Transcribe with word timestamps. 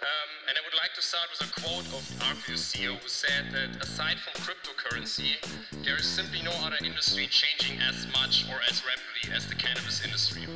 Um, 0.00 0.30
and 0.48 0.56
I 0.56 0.64
would 0.64 0.78
like 0.80 0.94
to 0.94 1.02
start 1.02 1.28
with 1.28 1.44
a 1.44 1.52
quote 1.60 1.84
of 1.92 2.00
Arcus 2.24 2.72
CEO 2.72 2.96
who 2.96 3.06
said 3.06 3.52
that 3.52 3.84
aside 3.84 4.16
from 4.16 4.32
cryptocurrency, 4.40 5.36
there 5.84 5.96
is 5.96 6.06
simply 6.06 6.40
no 6.40 6.52
other 6.64 6.78
industry 6.82 7.28
changing 7.28 7.78
as 7.82 8.06
much 8.08 8.48
or 8.48 8.56
as 8.70 8.80
rapidly 8.80 9.36
as 9.36 9.46
the 9.46 9.54
cannabis 9.54 10.02
industry. 10.02 10.48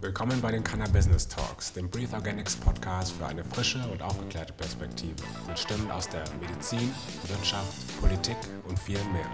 Willkommen 0.00 0.40
bei 0.40 0.52
den 0.52 0.62
Cannabusiness 0.62 1.26
Talks, 1.26 1.72
dem 1.72 1.90
Breathe 1.90 2.14
Organics 2.14 2.54
Podcast 2.54 3.12
für 3.18 3.26
eine 3.26 3.44
frische 3.44 3.80
und 3.90 4.00
aufgeklärte 4.02 4.52
Perspektive 4.52 5.24
mit 5.48 5.58
Stimmen 5.58 5.90
aus 5.90 6.08
der 6.08 6.22
Medizin, 6.40 6.94
Wirtschaft, 7.26 8.00
Politik 8.00 8.36
und 8.68 8.78
viel 8.78 9.02
mehr. 9.06 9.26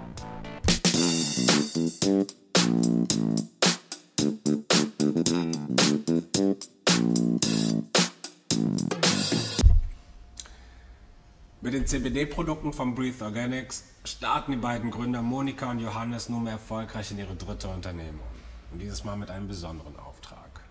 Mit 11.65 11.73
den 11.73 11.87
CBD-Produkten 11.87 12.73
von 12.73 12.93
Breathe 12.93 13.25
Organics 13.25 13.85
starten 14.03 14.51
die 14.51 14.57
beiden 14.59 14.91
Gründer 14.91 15.23
Monika 15.23 15.71
und 15.71 15.79
Johannes 15.79 16.29
nunmehr 16.29 16.53
erfolgreich 16.53 17.09
in 17.09 17.17
ihre 17.17 17.33
dritte 17.33 17.67
Unternehmung. 17.69 18.27
Und 18.71 18.77
dieses 18.77 19.03
Mal 19.03 19.15
mit 19.15 19.31
einem 19.31 19.47
besonderen 19.47 19.97
Auftrag. 19.97 20.61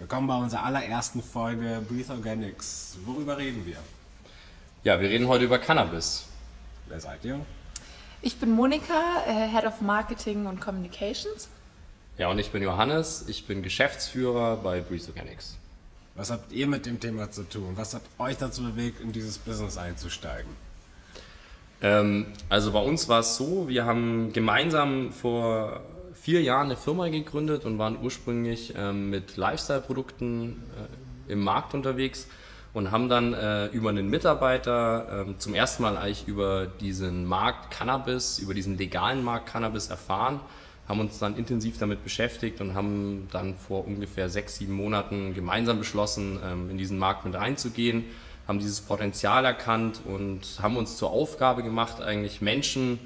Willkommen 0.00 0.26
bei 0.26 0.34
unserer 0.34 0.64
allerersten 0.64 1.22
Folge 1.22 1.80
Breathe 1.88 2.12
Organics. 2.12 2.98
Worüber 3.04 3.38
reden 3.38 3.64
wir? 3.64 3.76
Ja, 4.82 5.00
wir 5.00 5.08
reden 5.08 5.28
heute 5.28 5.44
über 5.44 5.60
Cannabis. 5.60 6.26
Wer 6.88 6.98
seid 6.98 7.24
ihr? 7.24 7.38
Ich 8.22 8.40
bin 8.40 8.50
Monika, 8.50 9.22
äh, 9.24 9.46
Head 9.46 9.66
of 9.66 9.80
Marketing 9.80 10.46
und 10.46 10.60
Communications. 10.60 11.48
Ja, 12.16 12.28
und 12.28 12.40
ich 12.40 12.50
bin 12.50 12.64
Johannes, 12.64 13.28
ich 13.28 13.46
bin 13.46 13.62
Geschäftsführer 13.62 14.56
bei 14.56 14.80
Breeze 14.80 15.06
Organics. 15.10 15.58
Was 16.18 16.32
habt 16.32 16.50
ihr 16.50 16.66
mit 16.66 16.84
dem 16.84 16.98
Thema 16.98 17.30
zu 17.30 17.44
tun? 17.48 17.74
Was 17.76 17.94
hat 17.94 18.02
euch 18.18 18.36
dazu 18.36 18.64
bewegt, 18.64 19.00
in 19.00 19.12
dieses 19.12 19.38
Business 19.38 19.78
einzusteigen? 19.78 20.50
Ähm, 21.80 22.26
also 22.48 22.72
bei 22.72 22.80
uns 22.80 23.08
war 23.08 23.20
es 23.20 23.36
so, 23.36 23.68
wir 23.68 23.86
haben 23.86 24.32
gemeinsam 24.32 25.12
vor 25.12 25.80
vier 26.14 26.42
Jahren 26.42 26.66
eine 26.66 26.76
Firma 26.76 27.08
gegründet 27.08 27.64
und 27.64 27.78
waren 27.78 27.96
ursprünglich 28.02 28.74
ähm, 28.76 29.10
mit 29.10 29.36
Lifestyle-Produkten 29.36 30.64
äh, 31.28 31.32
im 31.32 31.44
Markt 31.44 31.72
unterwegs 31.72 32.26
und 32.74 32.90
haben 32.90 33.08
dann 33.08 33.32
äh, 33.32 33.66
über 33.66 33.90
einen 33.90 34.10
Mitarbeiter 34.10 35.24
äh, 35.28 35.38
zum 35.38 35.54
ersten 35.54 35.84
Mal 35.84 35.96
eigentlich 35.96 36.26
über 36.26 36.66
diesen 36.66 37.26
Markt 37.26 37.70
Cannabis, 37.70 38.40
über 38.40 38.54
diesen 38.54 38.76
legalen 38.76 39.22
Markt 39.22 39.52
Cannabis 39.52 39.86
erfahren 39.86 40.40
haben 40.88 41.00
uns 41.00 41.18
dann 41.18 41.36
intensiv 41.36 41.78
damit 41.78 42.02
beschäftigt 42.02 42.60
und 42.60 42.74
haben 42.74 43.28
dann 43.30 43.56
vor 43.56 43.86
ungefähr 43.86 44.30
sechs, 44.30 44.56
sieben 44.56 44.72
Monaten 44.72 45.34
gemeinsam 45.34 45.78
beschlossen, 45.78 46.40
ähm, 46.42 46.70
in 46.70 46.78
diesen 46.78 46.98
Markt 46.98 47.26
mit 47.26 47.34
reinzugehen, 47.34 48.04
haben 48.48 48.58
dieses 48.58 48.80
Potenzial 48.80 49.44
erkannt 49.44 50.00
und 50.06 50.40
haben 50.62 50.78
uns 50.78 50.96
zur 50.96 51.10
Aufgabe 51.10 51.62
gemacht, 51.62 52.00
eigentlich 52.00 52.40
Menschen 52.40 52.98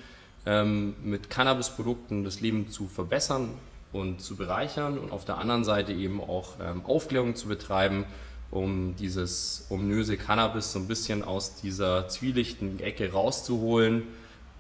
ähm, 0.47 0.94
mit 1.03 1.28
Cannabisprodukten 1.28 2.22
das 2.22 2.41
Leben 2.41 2.70
zu 2.70 2.86
verbessern 2.86 3.50
und 3.92 4.20
zu 4.20 4.36
bereichern 4.36 4.97
und 4.97 5.10
auf 5.10 5.25
der 5.25 5.38
anderen 5.38 5.64
Seite 5.64 5.92
eben 5.92 6.20
auch 6.20 6.55
ähm, 6.60 6.84
Aufklärung 6.86 7.34
zu 7.34 7.48
betreiben, 7.48 8.05
um 8.53 8.94
dieses 8.97 9.66
ominöse 9.70 10.16
Cannabis 10.16 10.72
so 10.72 10.78
ein 10.78 10.86
bisschen 10.86 11.25
aus 11.25 11.56
dieser 11.56 12.06
zwielichten 12.08 12.78
Ecke 12.78 13.10
rauszuholen 13.10 14.05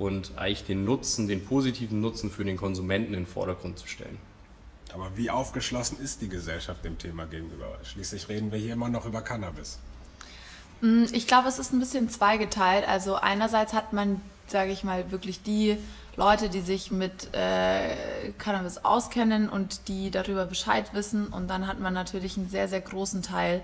und 0.02 0.32
eigentlich 0.36 0.64
den 0.64 0.84
Nutzen, 0.84 1.28
den 1.28 1.44
positiven 1.44 2.00
Nutzen 2.00 2.30
für 2.30 2.44
den 2.44 2.56
Konsumenten 2.56 3.14
in 3.14 3.20
den 3.20 3.26
Vordergrund 3.26 3.78
zu 3.78 3.86
stellen. 3.86 4.18
Aber 4.92 5.16
wie 5.16 5.30
aufgeschlossen 5.30 5.98
ist 6.00 6.20
die 6.20 6.28
Gesellschaft 6.28 6.84
dem 6.84 6.98
Thema 6.98 7.24
gegenüber? 7.24 7.78
Schließlich 7.84 8.28
reden 8.28 8.50
wir 8.50 8.58
hier 8.58 8.72
immer 8.72 8.88
noch 8.88 9.06
über 9.06 9.22
Cannabis. 9.22 9.78
Mm, 10.80 11.04
ich 11.12 11.28
glaube, 11.28 11.48
es 11.48 11.60
ist 11.60 11.72
ein 11.72 11.78
bisschen 11.78 12.10
zweigeteilt. 12.10 12.86
Also 12.86 13.14
einerseits 13.14 13.72
hat 13.72 13.92
man, 13.92 14.20
sage 14.48 14.72
ich 14.72 14.82
mal, 14.82 15.10
wirklich 15.12 15.42
die 15.44 15.78
Leute, 16.16 16.48
die 16.50 16.60
sich 16.60 16.90
mit 16.90 17.32
äh, 17.32 18.32
Cannabis 18.38 18.78
auskennen 18.78 19.48
und 19.48 19.86
die 19.88 20.10
darüber 20.10 20.46
Bescheid 20.46 20.92
wissen. 20.94 21.28
Und 21.28 21.48
dann 21.48 21.68
hat 21.68 21.78
man 21.78 21.94
natürlich 21.94 22.36
einen 22.36 22.50
sehr, 22.50 22.66
sehr 22.68 22.80
großen 22.80 23.22
Teil, 23.22 23.62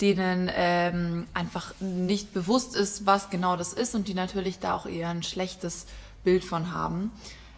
denen 0.00 0.50
ähm, 0.54 1.26
einfach 1.32 1.74
nicht 1.80 2.34
bewusst 2.34 2.76
ist, 2.76 3.06
was 3.06 3.30
genau 3.30 3.56
das 3.56 3.72
ist 3.72 3.94
und 3.94 4.08
die 4.08 4.14
natürlich 4.14 4.58
da 4.58 4.74
auch 4.74 4.86
eher 4.86 5.08
ein 5.08 5.22
schlechtes 5.22 5.86
Bild 6.24 6.44
von 6.44 6.72
haben. 6.72 7.12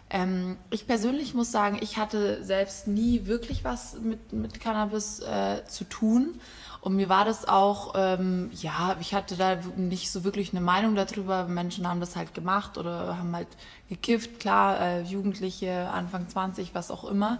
Ähm, 0.09 0.57
ich 0.69 0.87
persönlich 0.87 1.33
muss 1.33 1.51
sagen, 1.51 1.77
ich 1.81 1.97
hatte 1.97 2.43
selbst 2.43 2.87
nie 2.87 3.25
wirklich 3.25 3.63
was 3.63 3.99
mit, 3.99 4.33
mit 4.33 4.59
Cannabis 4.59 5.19
äh, 5.19 5.63
zu 5.67 5.83
tun. 5.83 6.39
Und 6.81 6.95
mir 6.95 7.09
war 7.09 7.25
das 7.25 7.47
auch, 7.47 7.93
ähm, 7.95 8.49
ja, 8.53 8.95
ich 9.01 9.13
hatte 9.13 9.35
da 9.35 9.57
nicht 9.75 10.11
so 10.11 10.23
wirklich 10.23 10.51
eine 10.53 10.61
Meinung 10.61 10.95
darüber. 10.95 11.45
Menschen 11.45 11.87
haben 11.87 11.99
das 11.99 12.15
halt 12.15 12.33
gemacht 12.33 12.77
oder 12.77 13.17
haben 13.17 13.35
halt 13.35 13.49
gekifft, 13.89 14.39
klar, 14.39 14.79
äh, 14.79 15.01
Jugendliche, 15.01 15.89
Anfang 15.89 16.29
20, 16.29 16.73
was 16.73 16.89
auch 16.89 17.03
immer 17.03 17.39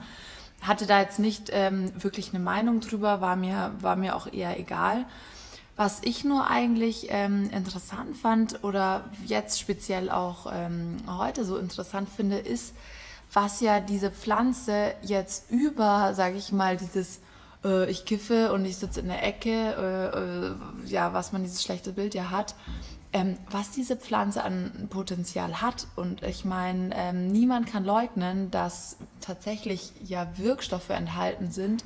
hatte 0.61 0.85
da 0.85 0.99
jetzt 0.99 1.19
nicht 1.19 1.49
ähm, 1.51 1.91
wirklich 2.01 2.33
eine 2.33 2.43
Meinung 2.43 2.79
drüber, 2.81 3.21
war 3.21 3.35
mir, 3.35 3.71
war 3.79 3.95
mir 3.95 4.15
auch 4.15 4.31
eher 4.31 4.59
egal. 4.59 5.05
Was 5.75 6.01
ich 6.03 6.25
nur 6.25 6.47
eigentlich 6.47 7.07
ähm, 7.09 7.49
interessant 7.51 8.17
fand 8.17 8.63
oder 8.65 9.05
jetzt 9.25 9.59
speziell 9.59 10.09
auch 10.09 10.51
ähm, 10.53 10.97
heute 11.07 11.45
so 11.45 11.57
interessant 11.57 12.09
finde, 12.09 12.37
ist, 12.37 12.75
was 13.31 13.61
ja 13.61 13.79
diese 13.79 14.11
Pflanze 14.11 14.93
jetzt 15.01 15.49
über, 15.49 16.13
sage 16.15 16.35
ich 16.35 16.51
mal, 16.51 16.75
dieses 16.75 17.21
äh, 17.63 17.89
ich 17.89 18.05
kiffe 18.05 18.51
und 18.53 18.65
ich 18.65 18.77
sitze 18.77 18.99
in 18.99 19.07
der 19.07 19.23
Ecke, 19.23 19.49
äh, 19.49 20.87
äh, 20.87 20.89
ja, 20.89 21.13
was 21.13 21.31
man 21.31 21.43
dieses 21.43 21.63
schlechte 21.63 21.93
Bild 21.93 22.13
ja 22.13 22.29
hat, 22.29 22.55
ähm, 23.11 23.37
was 23.49 23.71
diese 23.71 23.95
Pflanze 23.95 24.43
an 24.43 24.87
Potenzial 24.89 25.61
hat. 25.61 25.87
Und 25.95 26.21
ich 26.23 26.45
meine, 26.45 26.91
ähm, 26.93 27.27
niemand 27.27 27.67
kann 27.67 27.83
leugnen, 27.83 28.51
dass 28.51 28.97
tatsächlich 29.19 29.91
ja 30.03 30.27
Wirkstoffe 30.37 30.91
enthalten 30.91 31.51
sind, 31.51 31.83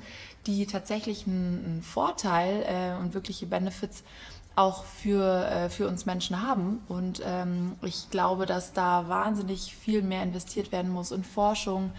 die 0.47 0.65
tatsächlich 0.65 1.25
einen, 1.25 1.81
Vorteil 1.81 2.63
äh, 2.67 3.01
und 3.01 3.13
wirkliche 3.13 3.45
Benefits 3.45 4.03
auch 4.55 4.83
für, 4.83 5.47
äh, 5.47 5.69
für 5.69 5.87
uns 5.87 6.05
Menschen 6.05 6.45
haben. 6.45 6.83
Und 6.89 7.21
ähm, 7.25 7.75
ich 7.81 8.09
glaube, 8.09 8.45
dass 8.45 8.73
da 8.73 9.07
wahnsinnig 9.07 9.75
viel 9.75 10.01
mehr 10.01 10.23
investiert 10.23 10.71
werden 10.71 10.91
muss 10.91 11.11
in 11.11 11.23
Forschung, 11.23 11.91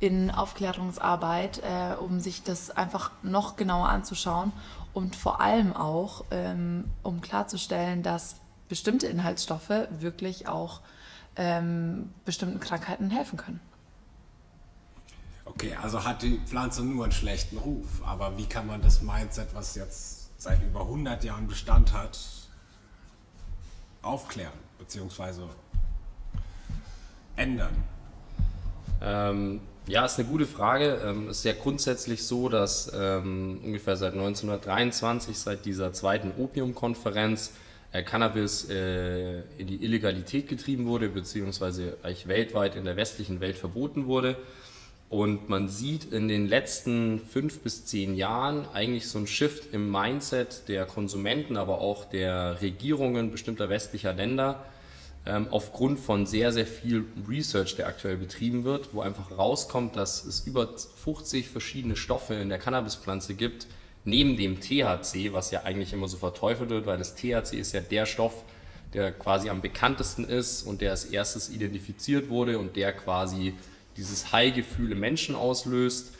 in 0.00 0.30
Aufklärungsarbeit, 0.30 1.62
äh, 1.62 1.94
um 1.94 2.18
sich 2.18 2.42
das 2.42 2.70
einfach 2.70 3.12
noch 3.22 3.54
genauer 3.56 3.88
anzuschauen 3.88 4.52
und 4.92 5.16
vor 5.16 5.40
allem 5.40 5.74
auch, 5.74 6.24
ähm, 6.30 6.84
um 7.02 7.20
klarzustellen, 7.20 8.02
dass 8.02 8.36
bestimmte 8.68 9.06
Inhaltsstoffe 9.06 9.88
wirklich 9.90 10.48
auch 10.48 10.80
ähm, 11.36 12.12
bestimmten 12.24 12.60
Krankheiten 12.60 13.10
helfen 13.10 13.36
können. 13.36 13.60
Okay, 15.44 15.76
also 15.80 16.04
hat 16.04 16.22
die 16.22 16.40
Pflanze 16.46 16.84
nur 16.84 17.04
einen 17.04 17.12
schlechten 17.12 17.58
Ruf, 17.58 18.02
aber 18.04 18.38
wie 18.38 18.46
kann 18.46 18.66
man 18.66 18.80
das 18.82 19.02
Mindset, 19.02 19.54
was 19.54 19.74
jetzt 19.74 20.40
seit 20.40 20.62
über 20.62 20.80
100 20.80 21.22
Jahren 21.22 21.46
Bestand 21.46 21.92
hat, 21.92 22.18
aufklären 24.02 24.52
bzw. 24.78 25.42
ändern? 27.36 27.84
Ähm, 29.02 29.60
ja, 29.86 30.06
ist 30.06 30.18
eine 30.18 30.28
gute 30.28 30.46
Frage. 30.46 31.00
Ähm, 31.04 31.28
es 31.28 31.38
ist 31.38 31.44
ja 31.44 31.52
grundsätzlich 31.52 32.26
so, 32.26 32.48
dass 32.48 32.90
ähm, 32.94 33.60
ungefähr 33.62 33.96
seit 33.96 34.14
1923, 34.14 35.38
seit 35.38 35.66
dieser 35.66 35.92
zweiten 35.92 36.32
Opiumkonferenz, 36.38 37.52
Cannabis 38.02 38.68
äh, 38.68 39.40
in 39.58 39.66
die 39.66 39.84
Illegalität 39.84 40.48
getrieben 40.48 40.86
wurde, 40.86 41.08
beziehungsweise 41.08 41.96
eigentlich 42.02 42.28
weltweit 42.28 42.76
in 42.76 42.84
der 42.84 42.96
westlichen 42.96 43.40
Welt 43.40 43.56
verboten 43.56 44.06
wurde. 44.06 44.36
Und 45.10 45.48
man 45.48 45.68
sieht 45.68 46.12
in 46.12 46.26
den 46.26 46.48
letzten 46.48 47.20
fünf 47.20 47.60
bis 47.60 47.86
zehn 47.86 48.16
Jahren 48.16 48.66
eigentlich 48.72 49.08
so 49.08 49.18
ein 49.18 49.26
Shift 49.26 49.72
im 49.72 49.90
Mindset 49.90 50.68
der 50.68 50.86
Konsumenten, 50.86 51.56
aber 51.56 51.80
auch 51.80 52.04
der 52.06 52.60
Regierungen 52.60 53.30
bestimmter 53.30 53.68
westlicher 53.68 54.12
Länder 54.12 54.64
ähm, 55.26 55.46
aufgrund 55.50 56.00
von 56.00 56.26
sehr, 56.26 56.52
sehr 56.52 56.66
viel 56.66 57.04
Research, 57.28 57.76
der 57.76 57.86
aktuell 57.86 58.16
betrieben 58.16 58.64
wird, 58.64 58.90
wo 58.92 59.00
einfach 59.00 59.30
rauskommt, 59.36 59.96
dass 59.96 60.24
es 60.24 60.40
über 60.46 60.68
50 60.76 61.48
verschiedene 61.48 61.96
Stoffe 61.96 62.34
in 62.34 62.48
der 62.48 62.58
Cannabispflanze 62.58 63.34
gibt, 63.34 63.66
neben 64.04 64.36
dem 64.36 64.60
THC, 64.60 65.32
was 65.32 65.50
ja 65.50 65.62
eigentlich 65.62 65.92
immer 65.92 66.08
so 66.08 66.16
verteufelt 66.18 66.70
wird, 66.70 66.86
weil 66.86 66.98
das 66.98 67.14
THC 67.14 67.54
ist 67.54 67.72
ja 67.72 67.80
der 67.80 68.06
Stoff, 68.06 68.44
der 68.92 69.12
quasi 69.12 69.48
am 69.50 69.60
bekanntesten 69.60 70.24
ist 70.24 70.62
und 70.62 70.80
der 70.80 70.92
als 70.92 71.06
erstes 71.06 71.50
identifiziert 71.50 72.28
wurde 72.28 72.58
und 72.58 72.76
der 72.76 72.92
quasi 72.92 73.54
dieses 73.96 74.32
High-Gefühl 74.32 74.92
im 74.92 75.00
Menschen 75.00 75.34
auslöst 75.34 76.12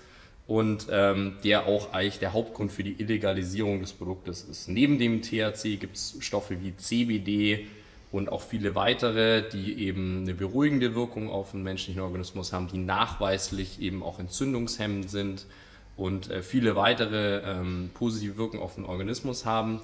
und 0.46 0.88
ähm, 0.90 1.36
der 1.44 1.66
auch 1.66 1.92
eigentlich 1.92 2.19
der 2.19 2.32
Hauptgrund 2.32 2.72
für 2.72 2.84
die 2.84 3.00
Illegalisierung 3.00 3.81
des 3.81 3.92
Produktes 3.92 4.42
ist. 4.42 4.69
Neben 4.69 4.98
dem 4.98 5.22
THC 5.22 5.76
gibt 5.78 5.96
es 5.96 6.16
Stoffe 6.20 6.60
wie 6.62 6.76
CBD 6.76 7.66
und 8.12 8.31
auch 8.31 8.42
viele 8.42 8.75
weitere, 8.75 9.48
die 9.48 9.86
eben 9.86 10.22
eine 10.22 10.34
beruhigende 10.34 10.94
Wirkung 10.94 11.31
auf 11.31 11.52
den 11.52 11.62
menschlichen 11.62 12.02
Organismus 12.02 12.52
haben, 12.52 12.69
die 12.69 12.78
nachweislich 12.78 13.81
eben 13.81 14.02
auch 14.02 14.19
entzündungshemmend 14.19 15.10
sind 15.10 15.46
und 15.96 16.31
äh, 16.31 16.43
viele 16.43 16.76
weitere 16.76 17.38
ähm, 17.38 17.91
positive 17.94 18.37
Wirkungen 18.37 18.62
auf 18.62 18.75
den 18.75 18.85
Organismus 18.85 19.44
haben. 19.44 19.81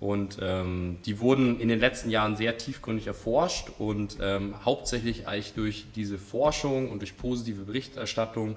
Und 0.00 0.38
ähm, 0.42 0.98
die 1.06 1.20
wurden 1.20 1.60
in 1.60 1.68
den 1.68 1.80
letzten 1.80 2.10
Jahren 2.10 2.36
sehr 2.36 2.58
tiefgründig 2.58 3.06
erforscht 3.06 3.70
und 3.78 4.18
ähm, 4.20 4.54
hauptsächlich 4.64 5.28
eigentlich 5.28 5.54
durch 5.54 5.86
diese 5.94 6.18
Forschung 6.18 6.90
und 6.90 6.98
durch 7.00 7.16
positive 7.16 7.62
Berichterstattung 7.62 8.56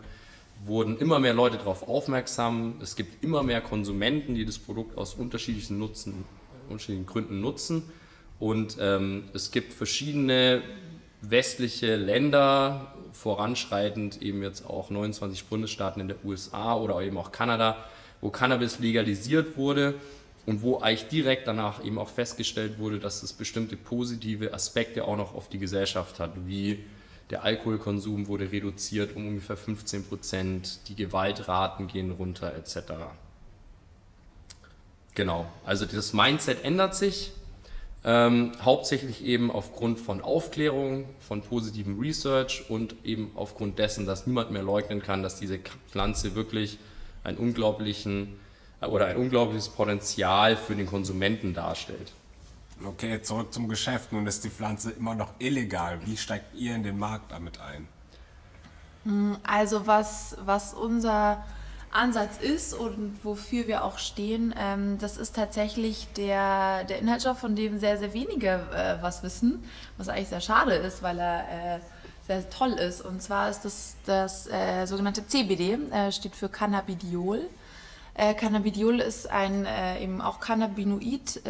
wurden 0.65 0.97
immer 0.97 1.19
mehr 1.19 1.33
Leute 1.33 1.57
darauf 1.57 1.87
aufmerksam. 1.87 2.75
Es 2.81 2.95
gibt 2.95 3.23
immer 3.23 3.43
mehr 3.43 3.61
Konsumenten, 3.61 4.35
die 4.35 4.45
das 4.45 4.57
Produkt 4.57 4.97
aus 4.97 5.13
unterschiedlichen, 5.13 5.77
Nutzen, 5.77 6.25
unterschiedlichen 6.67 7.05
Gründen 7.05 7.39
nutzen. 7.39 7.83
Und 8.39 8.77
ähm, 8.79 9.25
es 9.33 9.51
gibt 9.51 9.73
verschiedene 9.73 10.61
westliche 11.21 11.95
Länder, 11.95 12.93
voranschreitend 13.11 14.21
eben 14.21 14.43
jetzt 14.43 14.65
auch 14.65 14.89
29 14.89 15.45
Bundesstaaten 15.45 16.01
in 16.01 16.07
der 16.07 16.23
USA 16.23 16.75
oder 16.75 17.01
eben 17.01 17.17
auch 17.17 17.31
Kanada, 17.31 17.83
wo 18.21 18.29
Cannabis 18.29 18.79
legalisiert 18.79 19.57
wurde 19.57 19.95
und 20.45 20.61
wo 20.61 20.79
eigentlich 20.79 21.07
direkt 21.09 21.47
danach 21.47 21.83
eben 21.83 21.97
auch 21.97 22.09
festgestellt 22.09 22.79
wurde, 22.79 22.99
dass 22.99 23.23
es 23.23 23.33
bestimmte 23.33 23.75
positive 23.75 24.53
Aspekte 24.53 25.05
auch 25.05 25.17
noch 25.17 25.35
auf 25.35 25.49
die 25.49 25.59
Gesellschaft 25.59 26.19
hat, 26.19 26.31
wie 26.45 26.83
der 27.29 27.43
Alkoholkonsum 27.43 28.27
wurde 28.27 28.51
reduziert 28.51 29.15
um 29.15 29.27
ungefähr 29.27 29.57
15 29.57 30.05
Prozent, 30.05 30.87
die 30.87 30.95
Gewaltraten 30.95 31.87
gehen 31.87 32.11
runter 32.11 32.53
etc. 32.55 32.93
Genau, 35.13 35.51
also 35.65 35.85
das 35.85 36.13
Mindset 36.13 36.63
ändert 36.63 36.95
sich, 36.95 37.31
ähm, 38.07 38.53
hauptsächlich 38.63 39.25
eben 39.25 39.51
aufgrund 39.51 39.99
von 39.99 40.21
Aufklärung, 40.21 41.09
von 41.19 41.41
positivem 41.41 41.99
Research 41.99 42.63
und 42.69 42.95
eben 43.03 43.31
aufgrund 43.35 43.79
dessen, 43.79 44.05
dass 44.05 44.25
niemand 44.25 44.49
mehr 44.49 44.63
leugnen 44.63 45.03
kann, 45.03 45.23
dass 45.23 45.35
diese 45.35 45.59
Pflanze 45.91 46.33
wirklich 46.33 46.79
einen 47.25 47.37
unglaublichen 47.37 48.39
oder 48.79 49.07
ein 49.07 49.17
unglaubliches 49.17 49.67
Potenzial 49.67 50.55
für 50.55 50.73
den 50.73 50.85
Konsumenten 50.85 51.53
darstellt. 51.53 52.13
Okay, 52.85 53.21
zurück 53.21 53.53
zum 53.53 53.67
Geschäft. 53.67 54.13
Nun 54.13 54.25
ist 54.25 54.41
die 54.45 54.51
Pflanze 54.51 54.91
immer 54.91 55.13
noch 55.13 55.33
illegal. 55.39 55.99
Wie 56.05 56.15
steigt 56.15 56.55
ihr 56.55 56.75
in 56.75 56.83
den 56.83 56.97
Markt 56.97 57.33
damit 57.33 57.59
ein? 57.59 57.89
Also 59.43 59.85
was, 59.85 60.37
was 60.45 60.73
unser 60.73 61.43
Ansatz 61.91 62.37
ist 62.39 62.73
und 62.73 63.19
wofür 63.23 63.67
wir 63.67 63.83
auch 63.83 63.97
stehen, 63.97 64.53
ähm, 64.57 64.97
das 64.99 65.17
ist 65.17 65.35
tatsächlich 65.35 66.07
der, 66.15 66.83
der 66.83 66.99
Inhaltsstoff, 66.99 67.39
von 67.39 67.55
dem 67.55 67.79
sehr, 67.79 67.97
sehr 67.97 68.13
wenige 68.13 68.67
äh, 68.73 69.01
was 69.01 69.23
wissen, 69.23 69.63
was 69.97 70.09
eigentlich 70.09 70.29
sehr 70.29 70.41
schade 70.41 70.73
ist, 70.73 71.01
weil 71.01 71.19
er 71.19 71.77
äh, 71.77 71.79
sehr 72.27 72.49
toll 72.49 72.73
ist. 72.73 73.01
Und 73.01 73.21
zwar 73.21 73.49
ist 73.49 73.61
das 73.61 73.95
das 74.05 74.47
äh, 74.47 74.85
sogenannte 74.85 75.25
CBD, 75.25 75.77
äh, 75.91 76.11
steht 76.11 76.35
für 76.35 76.49
Cannabidiol. 76.49 77.41
Äh, 78.13 78.33
Cannabidiol 78.33 78.99
ist 78.99 79.29
ein 79.29 79.65
äh, 79.65 80.03
eben 80.03 80.21
auch 80.21 80.39
Cannabinoid 80.39 81.41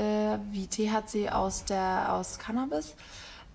wie 0.52 0.68
THC 0.68 1.30
aus, 1.32 1.66
der, 1.66 2.14
aus 2.14 2.40
Cannabis. 2.40 2.96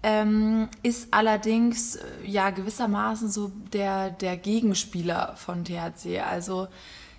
Ähm, 0.05 0.69
ist 0.83 1.09
allerdings 1.13 1.97
äh, 1.97 2.03
ja 2.25 2.51
gewissermaßen 2.51 3.31
so 3.31 3.53
der, 3.73 4.11
der 4.11 4.37
Gegenspieler 4.37 5.35
von 5.37 5.65
THC. 5.65 6.21
Also 6.29 6.67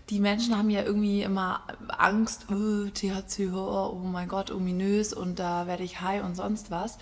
die 0.09 0.19
Menschen 0.19 0.57
haben 0.57 0.69
ja 0.69 0.83
irgendwie 0.83 1.23
immer 1.23 1.61
Angst, 1.87 2.47
oh, 2.51 2.89
THC, 2.93 3.51
oh, 3.53 3.93
oh 3.93 4.05
mein 4.05 4.27
Gott, 4.27 4.51
ominös 4.51 5.13
und 5.13 5.39
da 5.39 5.65
werde 5.65 5.83
ich 5.83 6.01
high 6.01 6.23
und 6.23 6.35
sonst 6.35 6.71
was. 6.71 6.97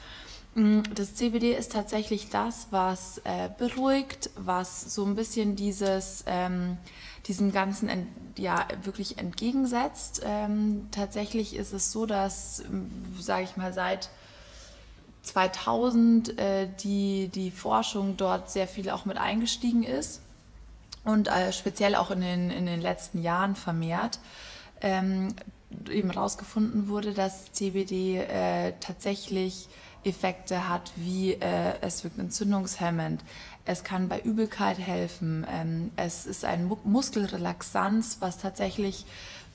Mm, 0.53 0.81
das 0.93 1.15
CBD 1.15 1.53
ist 1.53 1.71
tatsächlich 1.71 2.29
das, 2.29 2.67
was 2.71 3.19
äh, 3.23 3.49
beruhigt, 3.57 4.29
was 4.35 4.93
so 4.93 5.05
ein 5.05 5.15
bisschen 5.15 5.55
dieses, 5.55 6.23
ähm, 6.27 6.77
diesem 7.27 7.51
Ganzen 7.51 7.89
ent, 7.89 8.07
ja, 8.37 8.67
wirklich 8.83 9.17
entgegensetzt. 9.17 10.21
Ähm, 10.23 10.87
tatsächlich 10.91 11.55
ist 11.55 11.73
es 11.73 11.91
so, 11.91 12.05
dass, 12.05 12.63
sage 13.19 13.43
ich 13.43 13.57
mal, 13.57 13.73
seit 13.73 14.09
2000 15.23 16.39
äh, 16.39 16.67
die, 16.83 17.29
die 17.29 17.51
Forschung 17.51 18.17
dort 18.17 18.49
sehr 18.49 18.67
viel 18.67 18.89
auch 18.89 19.05
mit 19.05 19.17
eingestiegen 19.17 19.83
ist 19.83 20.21
und 21.03 21.27
äh, 21.27 21.51
speziell 21.53 21.95
auch 21.95 22.11
in 22.11 22.21
den, 22.21 22.49
in 22.51 22.65
den 22.65 22.81
letzten 22.81 23.21
Jahren 23.21 23.55
vermehrt 23.55 24.19
ähm, 24.81 25.35
eben 25.89 26.11
herausgefunden 26.11 26.87
wurde, 26.87 27.13
dass 27.13 27.51
CBD 27.53 28.17
äh, 28.17 28.73
tatsächlich 28.79 29.67
Effekte 30.03 30.67
hat, 30.67 30.91
wie 30.95 31.33
äh, 31.33 31.73
es 31.81 32.03
wirkt 32.03 32.17
entzündungshemmend, 32.17 33.23
es 33.65 33.83
kann 33.83 34.09
bei 34.09 34.19
Übelkeit 34.19 34.79
helfen, 34.79 35.45
ähm, 35.49 35.91
es 35.95 36.25
ist 36.25 36.45
ein 36.45 36.65
Mu 36.65 36.77
Muskelrelaxanz, 36.83 38.17
was 38.19 38.37
tatsächlich 38.37 39.05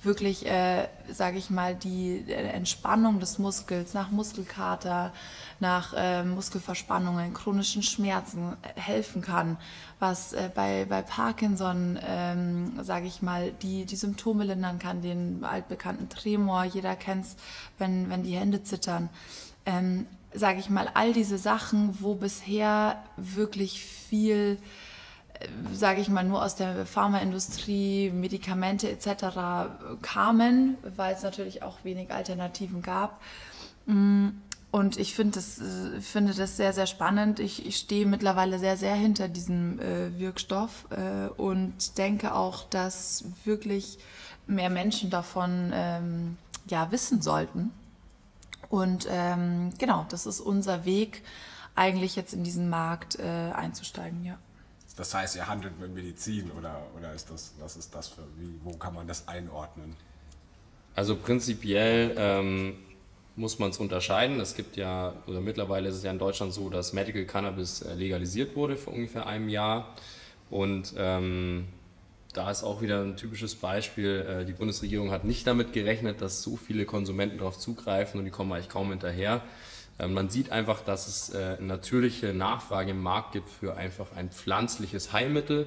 wirklich, 0.02 0.46
äh, 0.46 0.88
sage 1.10 1.38
ich 1.38 1.50
mal, 1.50 1.74
die 1.74 2.24
äh, 2.28 2.32
Entspannung 2.32 3.20
des 3.20 3.38
Muskels 3.38 3.92
nach 3.92 4.10
Muskelkater, 4.10 5.12
nach 5.60 5.92
äh, 5.94 6.22
Muskelverspannungen, 6.22 7.34
chronischen 7.34 7.82
Schmerzen 7.82 8.56
äh, 8.62 8.80
helfen 8.80 9.22
kann, 9.22 9.56
was 9.98 10.32
äh, 10.32 10.50
bei, 10.54 10.86
bei 10.88 11.02
Parkinson, 11.02 11.98
ähm, 12.06 12.78
sage 12.82 13.06
ich 13.06 13.22
mal, 13.22 13.52
die, 13.62 13.84
die 13.84 13.96
Symptome 13.96 14.44
lindern 14.44 14.78
kann, 14.78 15.02
den 15.02 15.44
altbekannten 15.44 16.08
Tremor, 16.08 16.64
jeder 16.64 16.94
kennt 16.96 17.26
es, 17.26 17.36
wenn, 17.78 18.08
wenn 18.08 18.22
die 18.22 18.36
Hände 18.36 18.62
zittern. 18.62 19.08
Ähm, 19.64 20.06
sage 20.32 20.60
ich 20.60 20.70
mal, 20.70 20.90
all 20.94 21.12
diese 21.12 21.38
Sachen, 21.38 21.96
wo 22.00 22.14
bisher 22.14 23.02
wirklich 23.16 23.84
viel, 23.84 24.58
äh, 25.40 25.48
sage 25.72 26.00
ich 26.00 26.08
mal, 26.08 26.24
nur 26.24 26.44
aus 26.44 26.56
der 26.56 26.86
Pharmaindustrie, 26.86 28.10
Medikamente 28.10 28.90
etc. 28.90 29.70
kamen, 30.02 30.76
weil 30.96 31.14
es 31.14 31.22
natürlich 31.22 31.62
auch 31.62 31.78
wenig 31.84 32.12
Alternativen 32.12 32.82
gab. 32.82 33.20
Mm, 33.86 34.28
und 34.70 34.98
ich 34.98 35.14
find 35.14 35.36
das, 35.36 35.58
äh, 35.58 36.00
finde 36.00 36.34
das 36.34 36.56
sehr, 36.56 36.72
sehr 36.72 36.86
spannend. 36.86 37.40
Ich, 37.40 37.64
ich 37.64 37.78
stehe 37.78 38.04
mittlerweile 38.04 38.58
sehr, 38.58 38.76
sehr 38.76 38.94
hinter 38.94 39.28
diesem 39.28 39.80
äh, 39.80 40.18
Wirkstoff 40.18 40.86
äh, 40.90 41.28
und 41.40 41.96
denke 41.98 42.34
auch, 42.34 42.64
dass 42.64 43.24
wirklich 43.44 43.98
mehr 44.46 44.70
Menschen 44.70 45.10
davon 45.10 45.70
ähm, 45.72 46.36
ja, 46.68 46.90
wissen 46.92 47.22
sollten 47.22 47.72
und 48.68 49.06
ähm, 49.10 49.72
genau, 49.78 50.06
das 50.08 50.26
ist 50.26 50.40
unser 50.40 50.84
Weg, 50.84 51.22
eigentlich 51.74 52.16
jetzt 52.16 52.32
in 52.32 52.44
diesen 52.44 52.68
Markt 52.68 53.18
äh, 53.18 53.22
einzusteigen, 53.22 54.24
ja. 54.24 54.38
Das 54.96 55.12
heißt, 55.12 55.36
ihr 55.36 55.46
handelt 55.46 55.78
mit 55.78 55.94
Medizin 55.94 56.50
oder, 56.52 56.80
oder 56.96 57.12
ist 57.12 57.30
das, 57.30 57.52
was 57.58 57.76
ist 57.76 57.94
das 57.94 58.08
für, 58.08 58.22
wie, 58.38 58.58
wo 58.64 58.76
kann 58.78 58.94
man 58.94 59.06
das 59.06 59.28
einordnen? 59.28 59.94
Also 60.94 61.16
prinzipiell 61.16 62.14
ähm, 62.16 62.78
muss 63.36 63.58
man 63.58 63.70
es 63.70 63.76
unterscheiden. 63.76 64.40
Es 64.40 64.54
gibt 64.54 64.76
ja, 64.76 65.12
oder 65.26 65.42
mittlerweile 65.42 65.90
ist 65.90 65.96
es 65.96 66.02
ja 66.02 66.10
in 66.10 66.18
Deutschland 66.18 66.54
so, 66.54 66.70
dass 66.70 66.94
Medical 66.94 67.24
Cannabis 67.26 67.82
äh, 67.82 67.92
legalisiert 67.94 68.56
wurde 68.56 68.76
vor 68.76 68.94
ungefähr 68.94 69.26
einem 69.26 69.50
Jahr. 69.50 69.94
Und 70.48 70.94
ähm, 70.96 71.68
da 72.36 72.50
ist 72.50 72.62
auch 72.62 72.82
wieder 72.82 73.02
ein 73.02 73.16
typisches 73.16 73.54
Beispiel. 73.54 74.42
Äh, 74.42 74.44
die 74.44 74.52
Bundesregierung 74.52 75.10
hat 75.10 75.24
nicht 75.24 75.46
damit 75.46 75.72
gerechnet, 75.72 76.20
dass 76.20 76.42
so 76.42 76.56
viele 76.56 76.84
Konsumenten 76.84 77.38
darauf 77.38 77.58
zugreifen 77.58 78.18
und 78.18 78.26
die 78.26 78.30
kommen 78.30 78.52
eigentlich 78.52 78.68
kaum 78.68 78.90
hinterher. 78.90 79.42
Ähm, 79.98 80.12
man 80.12 80.28
sieht 80.28 80.52
einfach, 80.52 80.82
dass 80.82 81.08
es 81.08 81.34
äh, 81.34 81.56
eine 81.58 81.66
natürliche 81.66 82.34
Nachfrage 82.34 82.90
im 82.90 83.02
Markt 83.02 83.32
gibt 83.32 83.48
für 83.48 83.76
einfach 83.76 84.08
ein 84.14 84.30
pflanzliches 84.30 85.12
Heilmittel. 85.12 85.66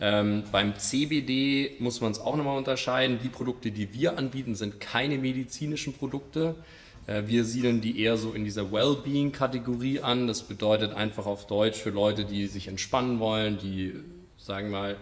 Ähm, 0.00 0.44
beim 0.52 0.76
CBD 0.76 1.76
muss 1.80 2.00
man 2.00 2.12
es 2.12 2.20
auch 2.20 2.36
nochmal 2.36 2.56
unterscheiden. 2.56 3.18
Die 3.22 3.28
Produkte, 3.28 3.70
die 3.70 3.92
wir 3.92 4.16
anbieten, 4.16 4.54
sind 4.54 4.80
keine 4.80 5.18
medizinischen 5.18 5.92
Produkte. 5.92 6.54
Äh, 7.06 7.24
wir 7.26 7.44
siedeln 7.44 7.80
die 7.80 8.00
eher 8.00 8.16
so 8.16 8.32
in 8.32 8.44
dieser 8.44 8.72
Wellbeing-Kategorie 8.72 10.00
an. 10.00 10.26
Das 10.26 10.42
bedeutet 10.42 10.94
einfach 10.94 11.26
auf 11.26 11.46
Deutsch 11.46 11.78
für 11.78 11.90
Leute, 11.90 12.24
die 12.24 12.46
sich 12.46 12.68
entspannen 12.68 13.18
wollen, 13.18 13.58
die, 13.58 13.94
sagen 14.38 14.70
mal, 14.70 14.96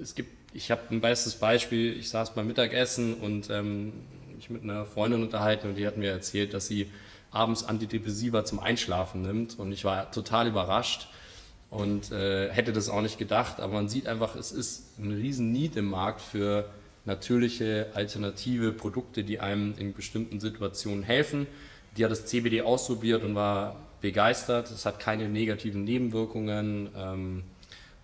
es 0.00 0.14
gibt 0.14 0.39
ich 0.52 0.70
habe 0.70 0.82
ein 0.90 1.00
bestes 1.00 1.34
Beispiel. 1.34 1.96
Ich 1.96 2.10
saß 2.10 2.34
beim 2.34 2.46
Mittagessen 2.46 3.14
und 3.14 3.50
ähm, 3.50 3.92
mich 4.36 4.50
mit 4.50 4.62
einer 4.62 4.84
Freundin 4.86 5.22
unterhalten 5.22 5.68
und 5.68 5.74
die 5.76 5.86
hat 5.86 5.96
mir 5.96 6.10
erzählt, 6.10 6.54
dass 6.54 6.66
sie 6.66 6.90
abends 7.30 7.64
Antidepressiva 7.64 8.44
zum 8.44 8.58
Einschlafen 8.58 9.22
nimmt 9.22 9.58
und 9.58 9.72
ich 9.72 9.84
war 9.84 10.10
total 10.10 10.48
überrascht 10.48 11.08
und 11.70 12.10
äh, 12.10 12.50
hätte 12.50 12.72
das 12.72 12.88
auch 12.88 13.02
nicht 13.02 13.18
gedacht. 13.18 13.60
Aber 13.60 13.74
man 13.74 13.88
sieht 13.88 14.08
einfach, 14.08 14.34
es 14.34 14.50
ist 14.50 14.98
ein 14.98 15.12
riesen 15.12 15.52
Need 15.52 15.76
im 15.76 15.86
Markt 15.86 16.20
für 16.20 16.68
natürliche 17.04 17.86
alternative 17.94 18.72
Produkte, 18.72 19.24
die 19.24 19.40
einem 19.40 19.74
in 19.78 19.94
bestimmten 19.94 20.40
Situationen 20.40 21.02
helfen. 21.02 21.46
Die 21.96 22.04
hat 22.04 22.10
das 22.10 22.26
CBD 22.26 22.62
ausprobiert 22.62 23.24
und 23.24 23.34
war 23.34 23.76
begeistert. 24.00 24.70
Es 24.70 24.86
hat 24.86 24.98
keine 24.98 25.28
negativen 25.28 25.84
Nebenwirkungen. 25.84 26.88
Ähm, 26.96 27.44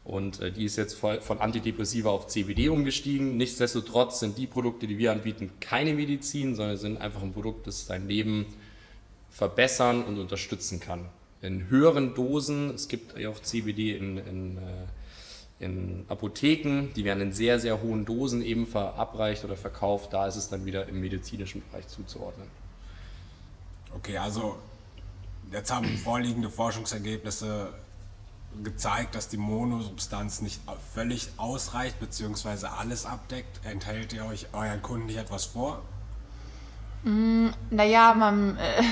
und 0.07 0.41
äh, 0.41 0.53
die 0.53 0.65
ist 0.65 0.77
jetzt 0.77 0.95
von 0.95 1.39
Antidepressiva 1.41 2.11
auf 2.11 2.29
CBD 2.29 2.69
umgestiegen. 2.69 3.37
Nichtsdestotrotz 3.37 4.21
sind 4.21 4.39
die 4.39 4.47
Produkte, 4.47 4.87
die 4.87 4.99
wir 4.99 5.11
anbieten, 5.11 5.51
keine 5.61 5.95
Medizin, 5.95 6.55
sondern 6.55 6.77
sind 6.77 7.01
einfach 7.01 7.23
ein 7.23 7.33
Produkt, 7.33 7.67
das 7.67 7.87
dein 7.87 8.07
Leben 8.07 8.47
verbessern 9.31 10.05
und 10.05 10.19
unterstützen 10.19 10.79
kann. 10.79 11.07
In 11.43 11.69
höheren 11.69 12.15
Dosen, 12.15 12.71
es 12.71 12.87
gibt 12.87 13.19
ja 13.19 13.29
auch 13.31 13.41
CBD 13.41 13.97
in, 13.97 14.19
in, 14.19 14.59
in 15.59 16.05
Apotheken, 16.09 16.89
die 16.95 17.05
werden 17.05 17.21
in 17.21 17.33
sehr, 17.33 17.59
sehr 17.59 17.83
hohen 17.83 18.05
Dosen 18.05 18.43
eben 18.43 18.67
verabreicht 18.67 19.45
oder 19.45 19.57
verkauft. 19.57 20.13
Da 20.13 20.29
ist 20.29 20.37
es 20.37 20.49
dann 20.49 20.65
wieder 20.65 20.89
im 20.89 21.01
medizinischen 21.01 21.63
Bereich 21.69 21.89
zuzuordnen. 21.89 22.49
Okay, 23.95 24.17
also 24.19 24.57
jetzt 25.53 25.73
haben 25.73 25.87
vorliegende 25.99 26.49
Forschungsergebnisse 26.49 27.73
gezeigt, 28.63 29.15
dass 29.15 29.29
die 29.29 29.37
Monosubstanz 29.37 30.41
nicht 30.41 30.61
völlig 30.95 31.29
ausreicht 31.37 32.01
bzw. 32.01 32.67
alles 32.67 33.07
abdeckt. 33.07 33.61
Enthält 33.65 34.13
ihr 34.13 34.25
euch 34.25 34.47
euren 34.53 34.83
Kunden 34.83 35.07
nicht 35.07 35.19
etwas 35.19 35.45
vor? 35.47 35.83
Mm, 37.05 37.49
naja, 37.71 38.15
man, 38.15 38.57
äh, 38.57 38.83